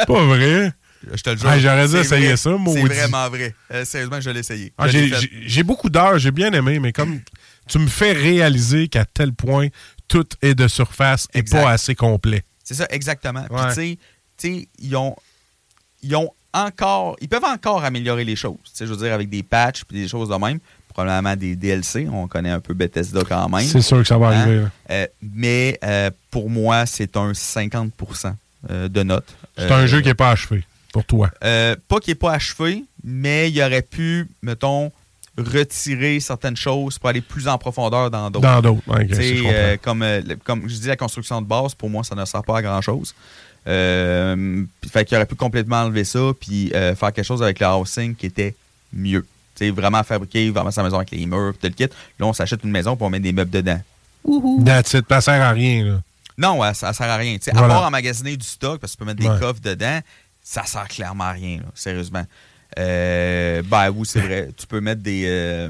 [0.08, 0.72] Pas vrai?
[1.14, 1.50] Je te le jure.
[1.50, 2.38] Ah, J'aurais dû essayer vrai.
[2.38, 2.82] ça, maudit.
[2.82, 3.56] C'est vraiment vrai.
[3.72, 4.74] Euh, sérieusement, je l'ai essayé.
[4.78, 7.20] Ah, j'ai- beaucoup d'heures, j'ai bien aimé, mais comme
[7.68, 9.68] tu me fais réaliser qu'à tel point
[10.08, 11.62] tout est de surface et Exact.
[11.64, 12.44] pas assez complet.
[12.64, 13.44] C'est ça, exactement.
[13.44, 13.68] Puis, Ouais.
[13.70, 13.98] tu sais,
[14.38, 15.16] tu sais, ils ont,
[16.02, 18.58] ils ont encore, ils peuvent encore améliorer les choses.
[18.78, 20.60] Je veux dire, avec des patchs puis des choses de même.
[20.94, 22.08] Probablement des DLC.
[22.12, 23.62] On connaît un peu Bethesda quand même.
[23.66, 24.42] C'est sûr que ça va Hein?
[24.42, 24.66] arriver.
[24.90, 28.34] Euh, mais euh, pour moi, c'est un 50%
[28.70, 29.26] euh, de note.
[29.58, 31.30] C'est un jeu qui n'est pas achevé pour toi.
[31.40, 34.92] Pas qu'il n'est pas achevé, mais il aurait pu, mettons,
[35.38, 38.42] retirer certaines choses pour aller plus en profondeur dans d'autres.
[38.48, 39.54] Dans d'autres, ouais, ok, Tu sais, ça, je comprends.
[39.54, 40.06] euh, comme,
[40.44, 43.14] comme je dis, la construction de base, pour moi, ça ne sert pas à grand-chose.
[43.70, 47.68] Euh, fait qu'il aurait pu complètement enlever ça puis euh, faire quelque chose avec le
[47.68, 48.56] housing qui était
[48.92, 49.26] mieux.
[49.56, 51.84] Tu sais, vraiment fabriquer, vraiment sa maison avec les murs, tout le kit.
[52.20, 53.80] Là, on s'achète une maison pour on met des meubles dedans.
[54.66, 55.06] That's it.
[55.08, 56.02] Ça sert à rien, là.
[56.38, 57.36] Non, ouais, ça sert à rien.
[57.38, 57.74] Tu sais, À Voilà.
[57.76, 59.40] part emmagasiner du stock, parce que tu peux mettre des Ouais.
[59.40, 60.00] coffres dedans,
[60.44, 62.26] ça sert clairement à rien, là, sérieusement.
[62.80, 64.50] Euh, ben oui, c'est vrai.
[64.56, 65.70] Tu peux mettre des, euh,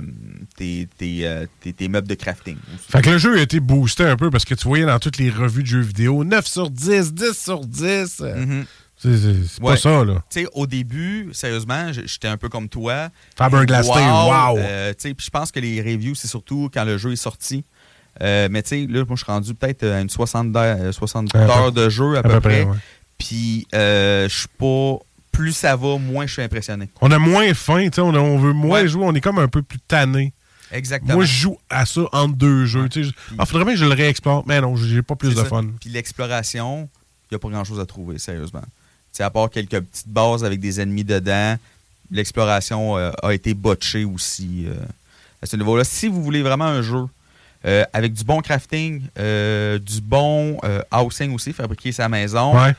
[0.55, 2.55] tes, tes, euh, tes- tes meubles de crafting.
[2.73, 2.91] aussi.
[2.91, 5.17] Fait que le jeu a été boosté un peu parce que tu voyais dans toutes
[5.17, 8.17] les revues de jeux vidéo 9 sur 10, 10 sur 10.
[8.21, 8.63] euh,
[9.01, 10.23] C'est pas ça, là.
[10.29, 13.09] Tu sais, au début, sérieusement, j'étais un peu comme toi.
[13.37, 14.57] Faber-Glass Steel, wow.
[14.57, 14.63] Tu
[14.97, 17.63] sais, puis je pense que les reviews, c'est surtout quand le jeu est sorti.
[18.19, 21.39] Mais tu sais, là, moi, je suis rendu peut-être à une 60 d'heures, 60 À
[21.45, 22.67] peu- heures de jeu à, à peu, peu près.
[23.17, 24.97] Puis, je suis pas.
[25.39, 26.89] Plus ça va, moins je suis impressionné.
[26.99, 29.47] On a moins faim, tu sais, on, on veut moins jouer, on est comme un
[29.47, 30.33] peu plus tanné.
[30.69, 31.13] Exactement.
[31.15, 32.89] Moi, je joue à ça entre deux jeux.
[32.89, 33.11] tu sais.
[33.37, 35.45] Ah, faudrait bien que je le réexplore, mais non, j'ai pas plus de ça.
[35.45, 35.63] fun.
[35.79, 36.89] Puis l'exploration,
[37.23, 38.59] il n'y a pas grand-chose à trouver, sérieusement.
[38.61, 38.67] Tu
[39.13, 41.55] sais, à part quelques petites bases avec des ennemis dedans,
[42.11, 44.73] l'exploration euh, a été botchée aussi euh,
[45.41, 45.85] à ce niveau-là.
[45.85, 47.05] Si vous voulez vraiment un jeu
[47.65, 50.59] euh, avec du bon crafting, du bon
[50.91, 52.75] housing aussi, fabriquer sa maison, Ouais.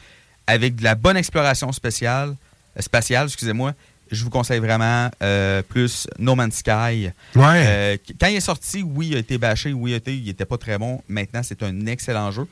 [0.47, 2.35] avec de la bonne exploration spatiale, euh,
[2.83, 3.73] spatiale excusez-moi,
[4.11, 7.11] je vous conseille vraiment euh, plus No Man's Sky.
[7.37, 7.65] Ouais.
[7.67, 10.29] Euh, quand il est sorti, oui, il a été bâché, oui, il, a été- il
[10.29, 11.01] était pas très bon.
[11.09, 12.47] Maintenant, c'est un excellent jeu.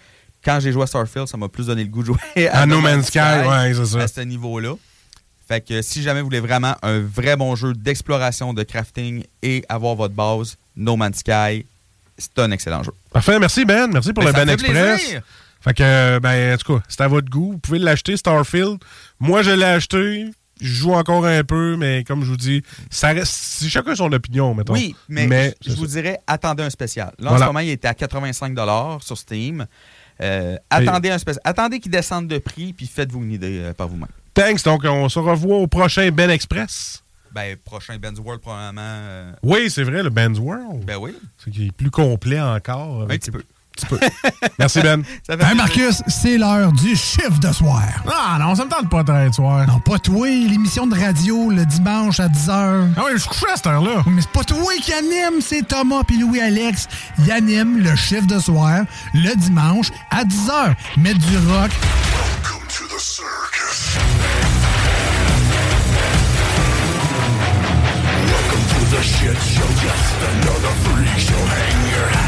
[0.45, 2.67] Quand j'ai joué à Starfield, ça m'a plus donné le goût de jouer à, À
[2.67, 3.99] No Man's Sky, ouais, c'est ça.
[4.03, 4.75] À ce niveau-là.
[5.49, 9.65] Fait que si jamais vous voulez vraiment un vrai bon jeu d'exploration, de crafting et
[9.69, 11.65] avoir votre base, No Man's Sky,
[12.17, 12.93] c'est un excellent jeu.
[13.13, 15.01] Parfait, merci Ben, merci pour Ben, le Ben Express.
[15.03, 15.23] plaisir.
[15.61, 17.53] Fait que, ben, en tout cas, c'est à votre goût.
[17.53, 18.79] Vous pouvez l'acheter, Starfield.
[19.21, 20.31] Moi, je l'ai acheté.
[20.61, 23.33] Je joue encore un peu, mais comme je vous dis, ça reste.
[23.33, 24.73] C'est chacun son opinion, mettons.
[24.73, 27.13] Oui, mais, je, vous dirais, attendez un spécial.
[27.21, 27.45] Là, en Voilà.
[27.45, 28.57] ce moment, il était à 85
[29.01, 29.67] sur Steam.
[30.21, 31.41] Euh, attendez un spécial.
[31.45, 34.09] Attendez qu'il descende de prix, puis faites-vous une idée euh, par vous-même.
[34.35, 34.65] Thanks.
[34.65, 37.05] Donc, on se revoit au prochain Ben Express.
[37.33, 38.81] Ben, prochain Ben's World, probablement.
[38.83, 40.85] euh, Oui, c'est vrai, le Ben's World.
[40.85, 41.15] Ben oui.
[41.37, 43.03] C'est qui est plus complet encore.
[43.03, 43.45] Un petit peu.
[43.79, 43.99] Petit peu.
[44.59, 45.05] Merci, Ben.
[45.29, 47.83] Hein, Marcus, c'est l'heure du chiffre de soir.
[48.07, 49.67] Ah non, ça me tente pas de soir.
[49.67, 52.89] Non, pas toi, l'émission de radio le dimanche à 10h.
[52.97, 54.03] Ah oui, je suis couché à cette heure-là.
[54.07, 56.89] Mais c'est pas toi qui anime, c'est Thomas puis Louis-Alex.
[57.19, 58.81] Ils animent le chiffre de soir
[59.15, 60.75] le dimanche à 10h.
[60.97, 61.71] Mettre du rock.
[68.69, 71.35] to the shit show, just another freak show.
[71.35, 72.28] Hang your hat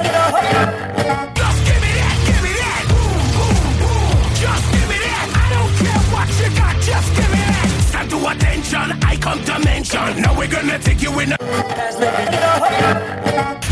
[8.31, 10.21] attention, I come to mention.
[10.21, 11.35] Now we're gonna take you in.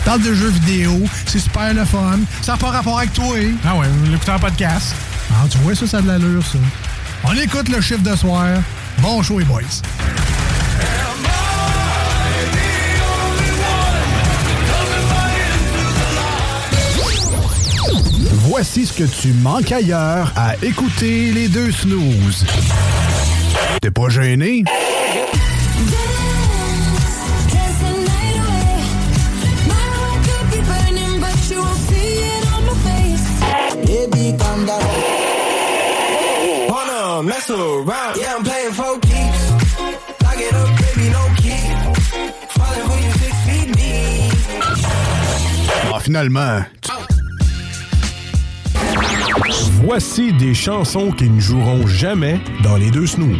[0.06, 0.91] Parle de jeux vidéo,
[1.26, 2.19] c'est super le fun.
[2.41, 3.36] Ça n'a pas rapport avec toi.
[3.65, 4.94] Ah ouais, l'écouter en podcast.
[5.31, 6.57] Ah, tu vois, ça, ça a de l'allure, ça.
[7.23, 8.48] On écoute le chiffre de soir.
[8.99, 9.61] Bon show, les boys.
[18.31, 22.45] Voici ce que tu manques ailleurs à écouter les deux snooze.
[23.82, 24.64] T'es pas gêné?
[33.86, 34.82] Baby, calm down.
[36.70, 38.18] Wanna mess around?
[38.18, 39.52] Yeah, I'm playing for keeps.
[40.22, 41.64] Lock it up, baby, no key.
[42.50, 44.34] Falling for you six feet deep.
[45.94, 46.66] Ah, finalement.
[49.84, 53.40] Voici des chansons qui ne joueront jamais dans les deux snooze.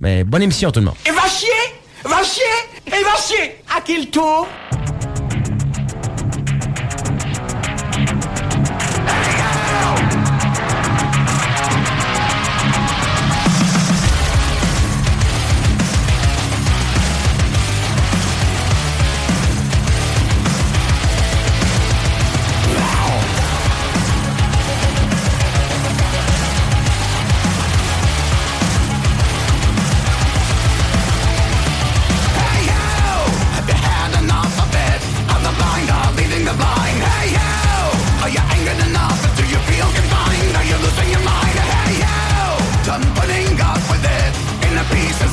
[0.00, 0.94] Mais bonne émission tout le monde.
[1.06, 1.48] Et va chier
[2.04, 2.44] Va chier
[2.86, 4.46] Et va chier À quel tour?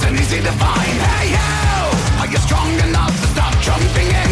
[0.07, 0.97] and easy to find.
[1.09, 2.19] Hey, you!
[2.19, 4.24] Are you strong enough to stop jumping in?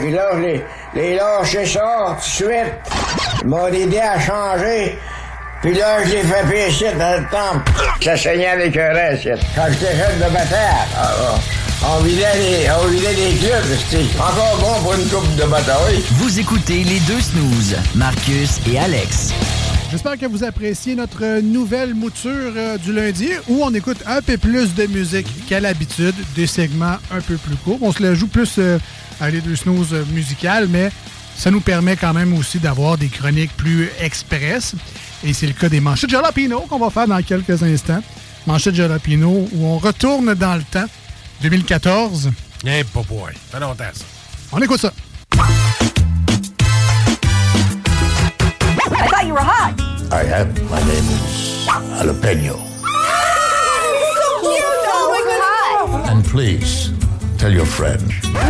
[0.00, 0.64] Fait là, je les,
[0.94, 2.74] les lâché ça tout de suite.
[3.42, 4.98] Ils m'ont aidé à changer.
[5.62, 7.72] Puis là, je l'ai fait pécher dans le temple.
[8.02, 9.28] Ça saignait avec un reste.
[9.54, 11.10] Quand j'étais jeune de bataille, ah,
[11.82, 13.78] ah, on vidait les, on clubs.
[13.88, 16.04] C'était encore bon pour une coupe de bataille.
[16.12, 19.32] Vous écoutez les deux snooze, Marcus et Alex.
[19.96, 24.36] J'espère que vous appréciez notre nouvelle mouture euh, du lundi où on écoute un peu
[24.36, 27.78] plus de musique qu'à l'habitude, des segments un peu plus courts.
[27.80, 28.78] On se la joue plus euh,
[29.22, 30.90] à les deux snooze euh, musicales, mais
[31.34, 34.74] ça nous permet quand même aussi d'avoir des chroniques plus express.
[35.24, 38.02] Et c'est le cas des manchettes Jalapino qu'on va faire dans quelques instants.
[38.46, 40.84] Manchettes Jalapino où on retourne dans le temps,
[41.40, 42.32] 2014.
[42.66, 43.32] Eh, pas boy.
[43.50, 44.04] fait longtemps ça.
[44.52, 44.92] On écoute ça.
[50.12, 50.54] I am.
[50.70, 52.56] My name is Jalapeno.
[56.08, 56.92] And please,
[57.38, 58.00] tell your friend.
[58.32, 58.48] My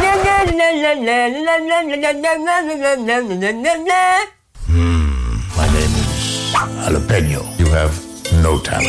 [5.73, 7.59] name is Jalapeno.
[7.59, 7.95] You have
[8.43, 8.87] no talent.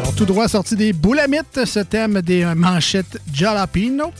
[0.00, 4.12] Alors, tout droit sorti des boulamites, ce thème des manchettes Jalapino.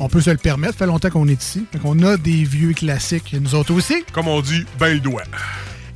[0.00, 1.64] On peut se le permettre, fait longtemps qu'on est ici.
[1.70, 4.02] Fait qu'on a des vieux classiques, nous autres aussi.
[4.12, 5.22] Comme on dit, ben le doigt.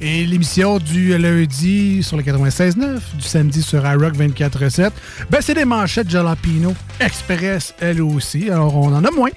[0.04, 4.90] Et l'émission du lundi sur le 96.9, du samedi sur iRock 24.7,
[5.30, 8.50] ben c'est des manchettes Jalapino Express, elles aussi.
[8.50, 9.30] Alors, on en a moins.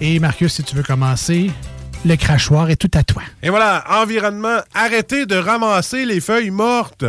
[0.00, 1.52] Et Marcus, si tu veux commencer,
[2.04, 3.22] le crachoir est tout à toi.
[3.44, 7.04] Et voilà, environnement, arrêtez de ramasser les feuilles mortes.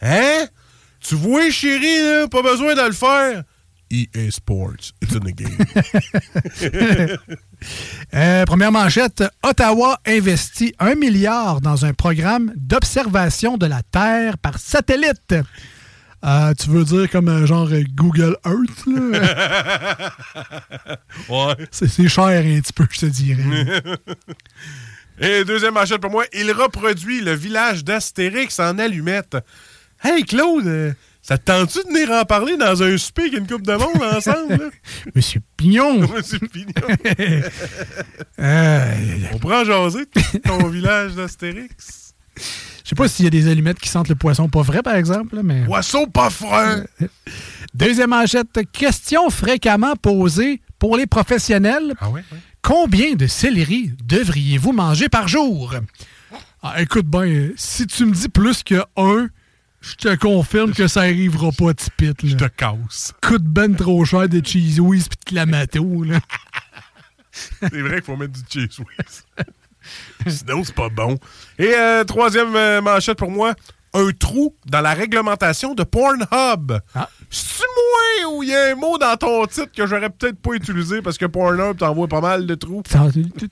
[0.00, 0.46] Hein?
[1.00, 3.42] Tu vois, chérie, pas besoin de le faire.
[3.94, 5.56] EA Sports, it's in the game.
[8.12, 14.58] Euh, première manchette, Ottawa investit un milliard dans un programme d'observation de la Terre par
[14.58, 15.34] satellite.
[16.24, 18.86] Euh, tu veux dire comme un genre euh, Google Earth?
[18.86, 20.12] là?
[21.28, 21.66] ouais.
[21.70, 23.42] C'est cher un petit peu, je te dirais.
[25.20, 29.36] Et deuxième manchette pour moi, il reproduit le village d'Astérix en allumette.
[30.02, 30.92] Hey Claude, euh,
[31.26, 34.02] ça te tente-tu de venir en parler dans un souper avec une coupe de monde
[34.14, 34.56] ensemble?
[34.56, 34.70] là?
[35.14, 36.00] Monsieur Pignon!
[36.14, 36.72] Monsieur Pignon.
[38.38, 38.94] Euh,
[39.32, 40.04] On prend en jaser
[40.44, 42.14] ton village d'Astérix.
[42.36, 44.96] Je sais pas s'il y a des allumettes qui sentent le poisson pas frais, par
[44.96, 45.64] exemple, là, mais...
[45.64, 46.84] Poisson pas frais!
[47.72, 51.94] Deuxième manchette, question fréquemment posée pour les professionnels.
[52.00, 52.20] Ah oui,
[52.60, 55.74] Combien de céleri devriez-vous manger par jour?
[56.62, 59.28] Ah, écoute bien, euh, si tu me dis plus que un,
[59.84, 62.24] je te confirme que ça arrivera pas, tipite.
[62.26, 63.12] Je te casse.
[63.20, 66.20] Coûte ben trop cher de cheese whiz pis de clamato, là.
[67.30, 69.24] C'est vrai qu'il faut mettre du cheese whiz.
[70.26, 71.18] Sinon, c'est pas bon.
[71.58, 73.54] Et euh, troisième euh, manchette pour moi,
[73.92, 76.78] un trou dans la réglementation de Pornhub.
[77.30, 80.52] C'est-tu moi ou il y a un mot dans ton titre que j'aurais peut-être pas
[80.52, 82.82] utilisé parce que Pornhub t'envoie pas mal de trous?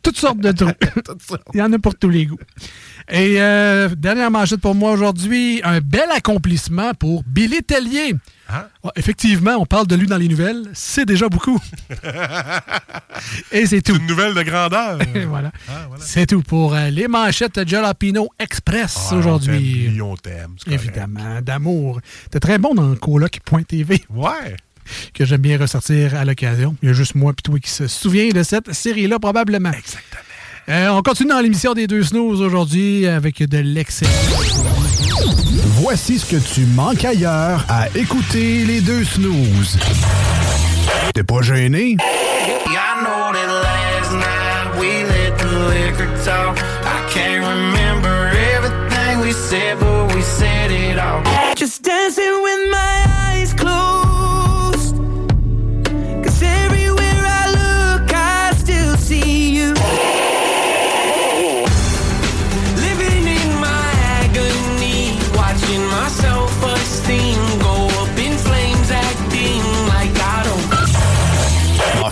[0.03, 0.71] Toutes sortes de trous.
[1.55, 2.39] Il y en a pour tous les goûts.
[3.11, 8.15] Et euh, dernière manchette pour moi aujourd'hui, un bel accomplissement pour Billy Tellier.
[8.85, 10.65] Ouais, effectivement, on parle de lui dans les nouvelles.
[10.75, 11.59] C'est déjà beaucoup.
[13.53, 13.97] Et c'est tout.
[13.97, 14.99] Une nouvelle de grandeur.
[15.15, 15.53] Et voilà.
[15.99, 19.99] C'est tout pour euh, les manchettes Jalapino Express Ah, aujourd'hui.
[20.03, 20.57] on t'aime.
[20.71, 22.01] Évidemment, d'amour.
[22.31, 24.05] T'es très bon dans coloc.tv.
[24.11, 24.57] Ouais.
[25.15, 26.77] Que j'aime bien ressortir à l'occasion.
[26.83, 29.71] Il y a juste moi et toi qui se souvient de cette série-là, probablement.
[29.71, 30.23] Exactement.
[30.69, 34.11] On continue dans l'émission des deux snooze aujourd'hui avec de l'excellent.
[35.81, 39.79] Voici ce que tu manques ailleurs à écouter les deux snooze.
[41.15, 41.97] T'es pas gêné?
[41.99, 43.83] I know that last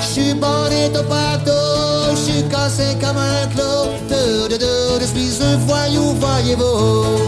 [0.00, 1.50] Je suis borné de partout,
[2.12, 3.96] je suis cassé comme un clou.
[5.00, 7.26] Je suis un voyou, voyez-vous.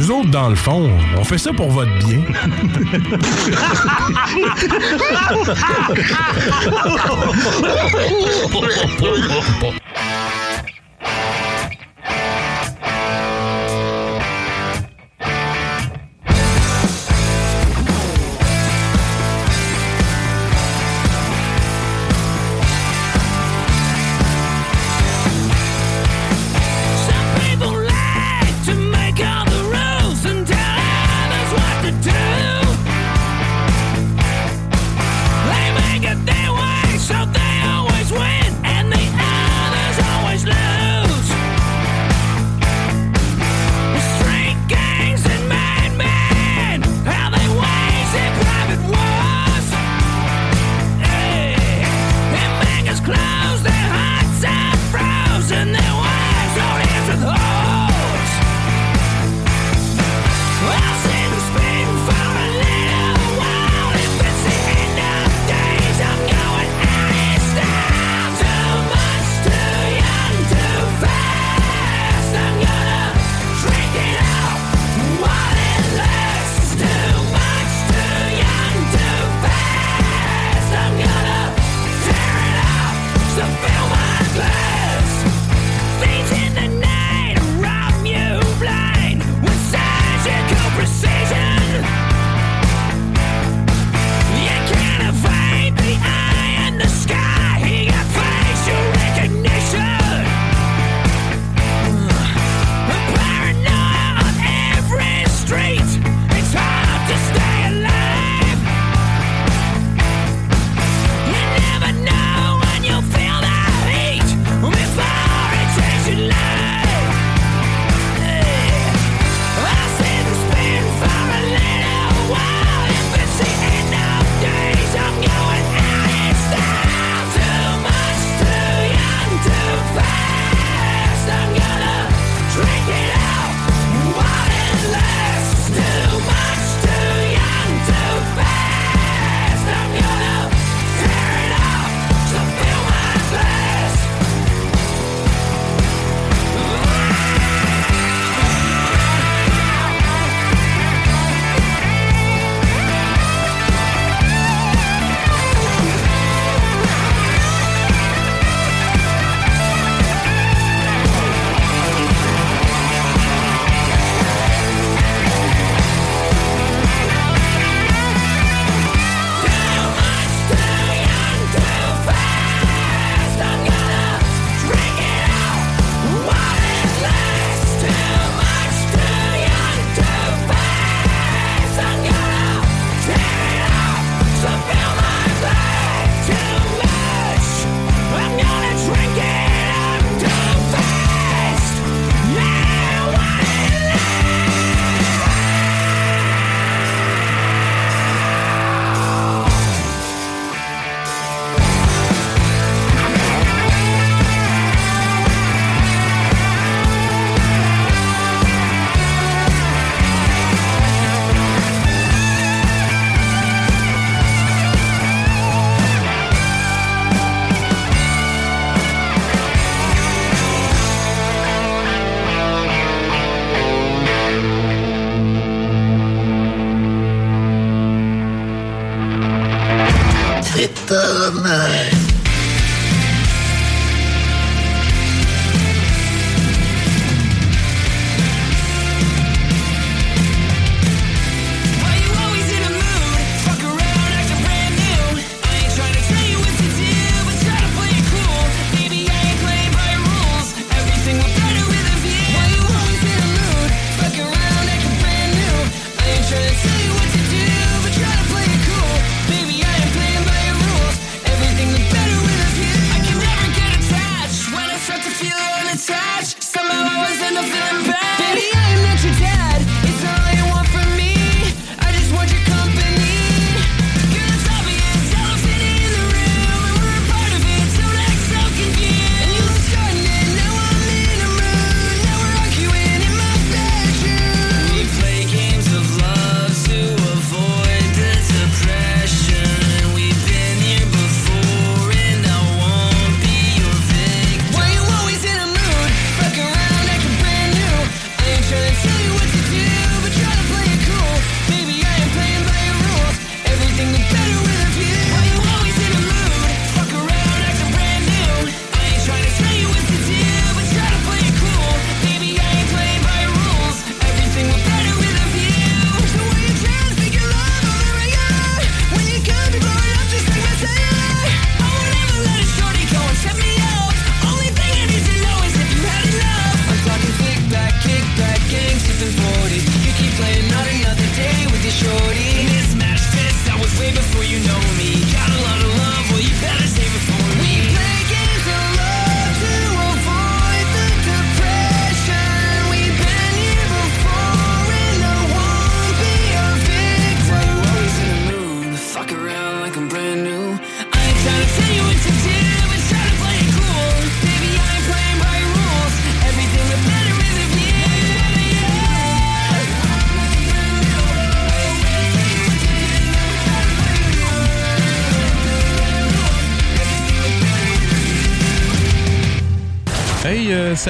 [0.00, 2.22] Nous autres, dans le fond, on fait ça pour votre bien.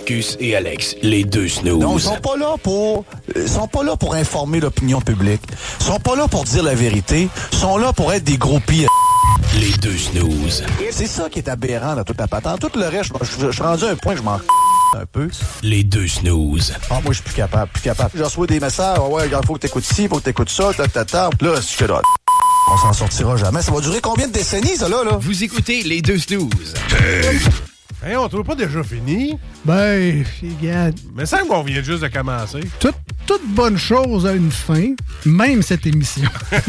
[0.00, 1.78] Marcus et Alex, les deux snooze.
[1.78, 3.04] Non, ils sont pas là pour,
[3.36, 5.42] ils sont pas là pour informer l'opinion publique.
[5.78, 7.28] Ils sont pas là pour dire la vérité.
[7.52, 8.88] Ils sont là pour être des gros pires.
[9.58, 10.64] Les deux snooze.
[10.90, 12.60] C'est ça qui est aberrant dans toute la patente.
[12.60, 14.40] Tout le reste, je, je- je suis rendu à un point que je m'en
[14.96, 15.28] un peu.
[15.62, 16.72] Les deux snooze.
[16.88, 18.10] Ah, moi, je suis plus capable, plus capable.
[18.14, 20.72] Je reçois des messages, Ah ouais, il faut que t'écoutes ci, faut que t'écoutes ça,
[20.74, 21.28] ta, ta, ta.
[21.42, 22.00] Là, c'est que là,
[22.72, 23.60] on s'en sortira jamais.
[23.60, 25.18] Ça va durer combien de décennies, ça, là, là?
[25.20, 26.74] Vous écoutez les deux snooze.
[26.98, 27.38] Hey,
[28.16, 29.38] on trouve pas déjà fini?
[29.64, 30.98] Ben, regarde.
[31.14, 32.60] Mais ça, on vient juste de commencer.
[32.78, 32.94] Toute,
[33.26, 34.94] toute bonne chose a une fin,
[35.26, 36.28] même cette émission.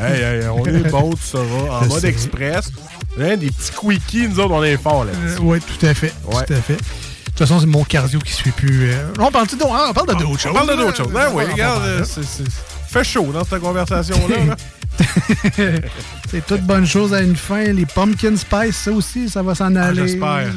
[0.00, 2.70] hey, hey, on est bon, tu sauras, en mode express.
[3.18, 6.12] Hein, des petits quickies, nous autres, on est forts là oui, tout à fait.
[6.26, 6.44] Ouais.
[6.46, 6.74] Tout à fait.
[6.76, 6.80] De
[7.30, 8.90] toute façon, c'est mon cardio qui suit plus.
[8.92, 10.52] euh, On parle, de, on parle de d'autres choses.
[10.52, 11.12] On parle de d'autres choses.
[11.12, 12.44] Ben oui, On regarde, euh, c'est- c'est-
[12.88, 14.36] fait chaud dans cette conversation-là.
[14.46, 14.56] là.
[16.30, 17.62] c'est toute bonne chose à une fin.
[17.64, 20.08] Les pumpkin spice, ça aussi, ça va s'en Ah, aller.
[20.08, 20.48] J'espère.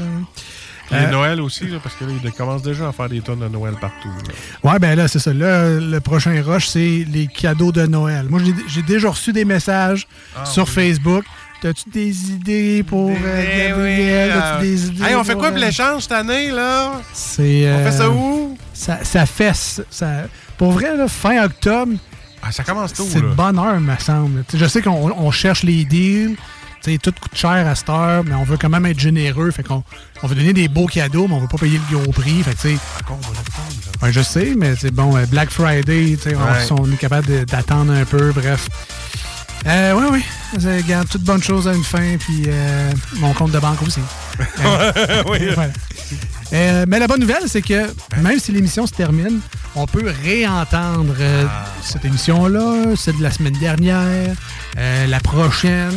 [0.89, 3.39] Puis Euh, Noël aussi, là, parce que là, ils commencent déjà à faire des tonnes
[3.39, 4.07] de Noël partout.
[4.63, 4.71] là.
[4.71, 5.33] Ouais, ben là, c'est ça.
[5.33, 8.27] Là, le prochain rush, c'est les cadeaux de Noël.
[8.29, 8.39] Moi,
[8.69, 11.25] j'ai- déjà reçu des messages Ah, sur Facebook.
[11.61, 14.31] T'as-tu des idées pour euh, Gabriel?
[14.31, 17.01] T'as-tu des idées Hey, on fait quoi pour euh, l'échange cette année, là?
[17.13, 18.57] C'est, On fait ça euh, où?
[18.73, 19.81] Ça, ça fesse.
[19.89, 20.07] Ça,
[20.57, 21.93] pour vrai, là, fin octobre,
[22.41, 24.43] Ah, ça commence tôt, c'est de bonne heure, me semble.
[24.45, 26.35] T'sais, je sais qu'on on cherche les deals.
[26.81, 29.49] T'sais, tout coûte cher à cette heure, mais on veut quand même être généreux.
[29.51, 29.83] Fait qu'on
[30.21, 32.43] on veut donner des beaux cadeaux, mais on veut pas payer le gros prix.
[32.43, 32.75] Fait que,
[34.05, 36.15] Ouais, je sais, mais c'est bon, euh, Black Friday,
[36.69, 38.67] on- on, est capable d'attendre un peu, bref.
[39.65, 40.23] Euh, oui, oui.
[40.63, 44.01] Regarde, toute bonne chose à une fin, puis euh, mon compte de banque aussi.
[44.63, 45.39] Euh, Oui.
[45.55, 45.71] voilà.
[46.53, 47.87] Euh, mais la bonne nouvelle, c'est que
[48.21, 49.39] même si l'émission se termine,
[49.75, 51.45] on peut réentendre euh,
[51.81, 54.33] cette émission-là, celle de la semaine dernière,
[54.77, 55.93] euh, la prochaine,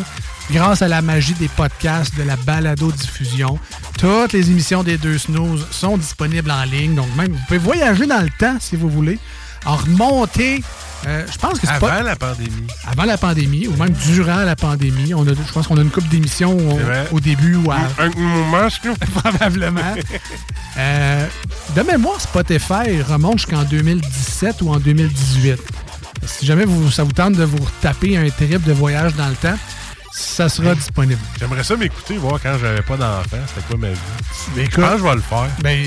[0.50, 3.58] grâce à la magie des podcasts, de la balado-diffusion.
[3.98, 8.06] Toutes les émissions des deux snooze sont disponibles en ligne, donc même vous pouvez voyager
[8.06, 9.18] dans le temps si vous voulez,
[9.64, 10.62] en remonter.
[11.06, 12.66] Euh, je pense que c'est Avant pas la pandémie.
[12.86, 15.14] avant la pandémie ou même durant la pandémie.
[15.14, 16.56] On a, je pense qu'on a une couple d'émissions
[17.10, 18.90] au, début ou à, Un moment, je
[19.20, 19.94] probablement.
[20.76, 21.26] Euh,
[21.74, 25.58] de mémoire, Spotify remonte jusqu'en 2017 ou en 2018.
[26.26, 29.36] Si jamais vous, ça vous tente de vous taper un terrible de voyage dans le
[29.36, 29.56] temps,
[30.12, 31.20] ça sera disponible.
[31.38, 33.96] J'aimerais ça m'écouter, voir quand j'avais pas d'enfant, c'était quoi ma vie.
[34.56, 35.48] Je pense que je vais le faire?
[35.62, 35.78] Ben,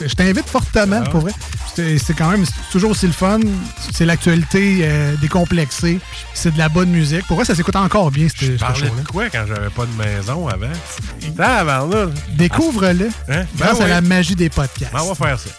[0.00, 1.10] je t'invite fortement, Ah.
[1.10, 1.32] pour vrai.
[1.74, 3.38] C'est quand même toujours aussi le fun.
[3.92, 6.00] C'est l'actualité euh, décomplexée.
[6.32, 7.26] C'est de la bonne musique.
[7.26, 9.92] Pour vrai, ça s'écoute encore bien, ce Je parlais de quoi quand j'avais pas de
[9.92, 10.70] maison avant?
[11.38, 12.06] Avant là.
[12.30, 13.44] Découvre-le Hein?
[13.58, 14.92] grâce Ben à la magie des podcasts.
[14.92, 15.50] Ben, on va faire ça.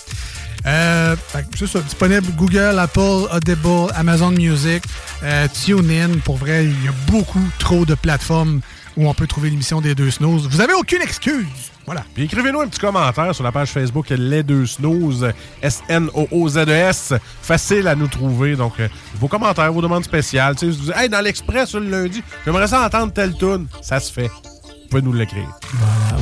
[0.68, 1.16] Euh,
[1.58, 4.84] c'est ça, disponible Google, Apple, Audible, Amazon Music,
[5.24, 6.20] euh, TuneIn.
[6.26, 8.60] Pour vrai, il y a beaucoup trop de plateformes
[8.98, 10.48] où on peut trouver l'émission des deux snooze.
[10.50, 11.72] Vous avez aucune excuse.
[11.86, 12.04] Voilà.
[12.14, 15.32] Puis écrivez-nous un petit commentaire sur la page Facebook Les Deux Snooze,
[15.62, 17.14] S-N-O-O-Z-E-S.
[17.14, 18.58] E Facile à nous trouver.
[18.58, 20.56] Donc, euh, vos commentaires, vos demandes spéciales.
[20.56, 23.68] Tu sais, vous dites, hey, dans l'Express, le lundi, j'aimerais ça entendre telle tune.
[23.82, 24.28] Ça se fait.
[24.28, 25.48] Vous pouvez nous l'écrire.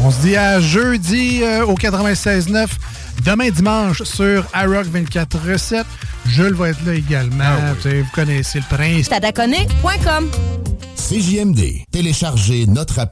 [0.04, 2.68] On se dit à jeudi euh, au 96.9.
[3.24, 5.86] Demain dimanche sur iRock 24 recettes.
[6.26, 7.44] Jules va être là également.
[7.76, 9.10] Vous savez, Vous connaissez le prince.
[9.10, 10.30] Tadaconé.com
[10.96, 11.84] CJMD.
[11.92, 13.12] Téléchargez notre app.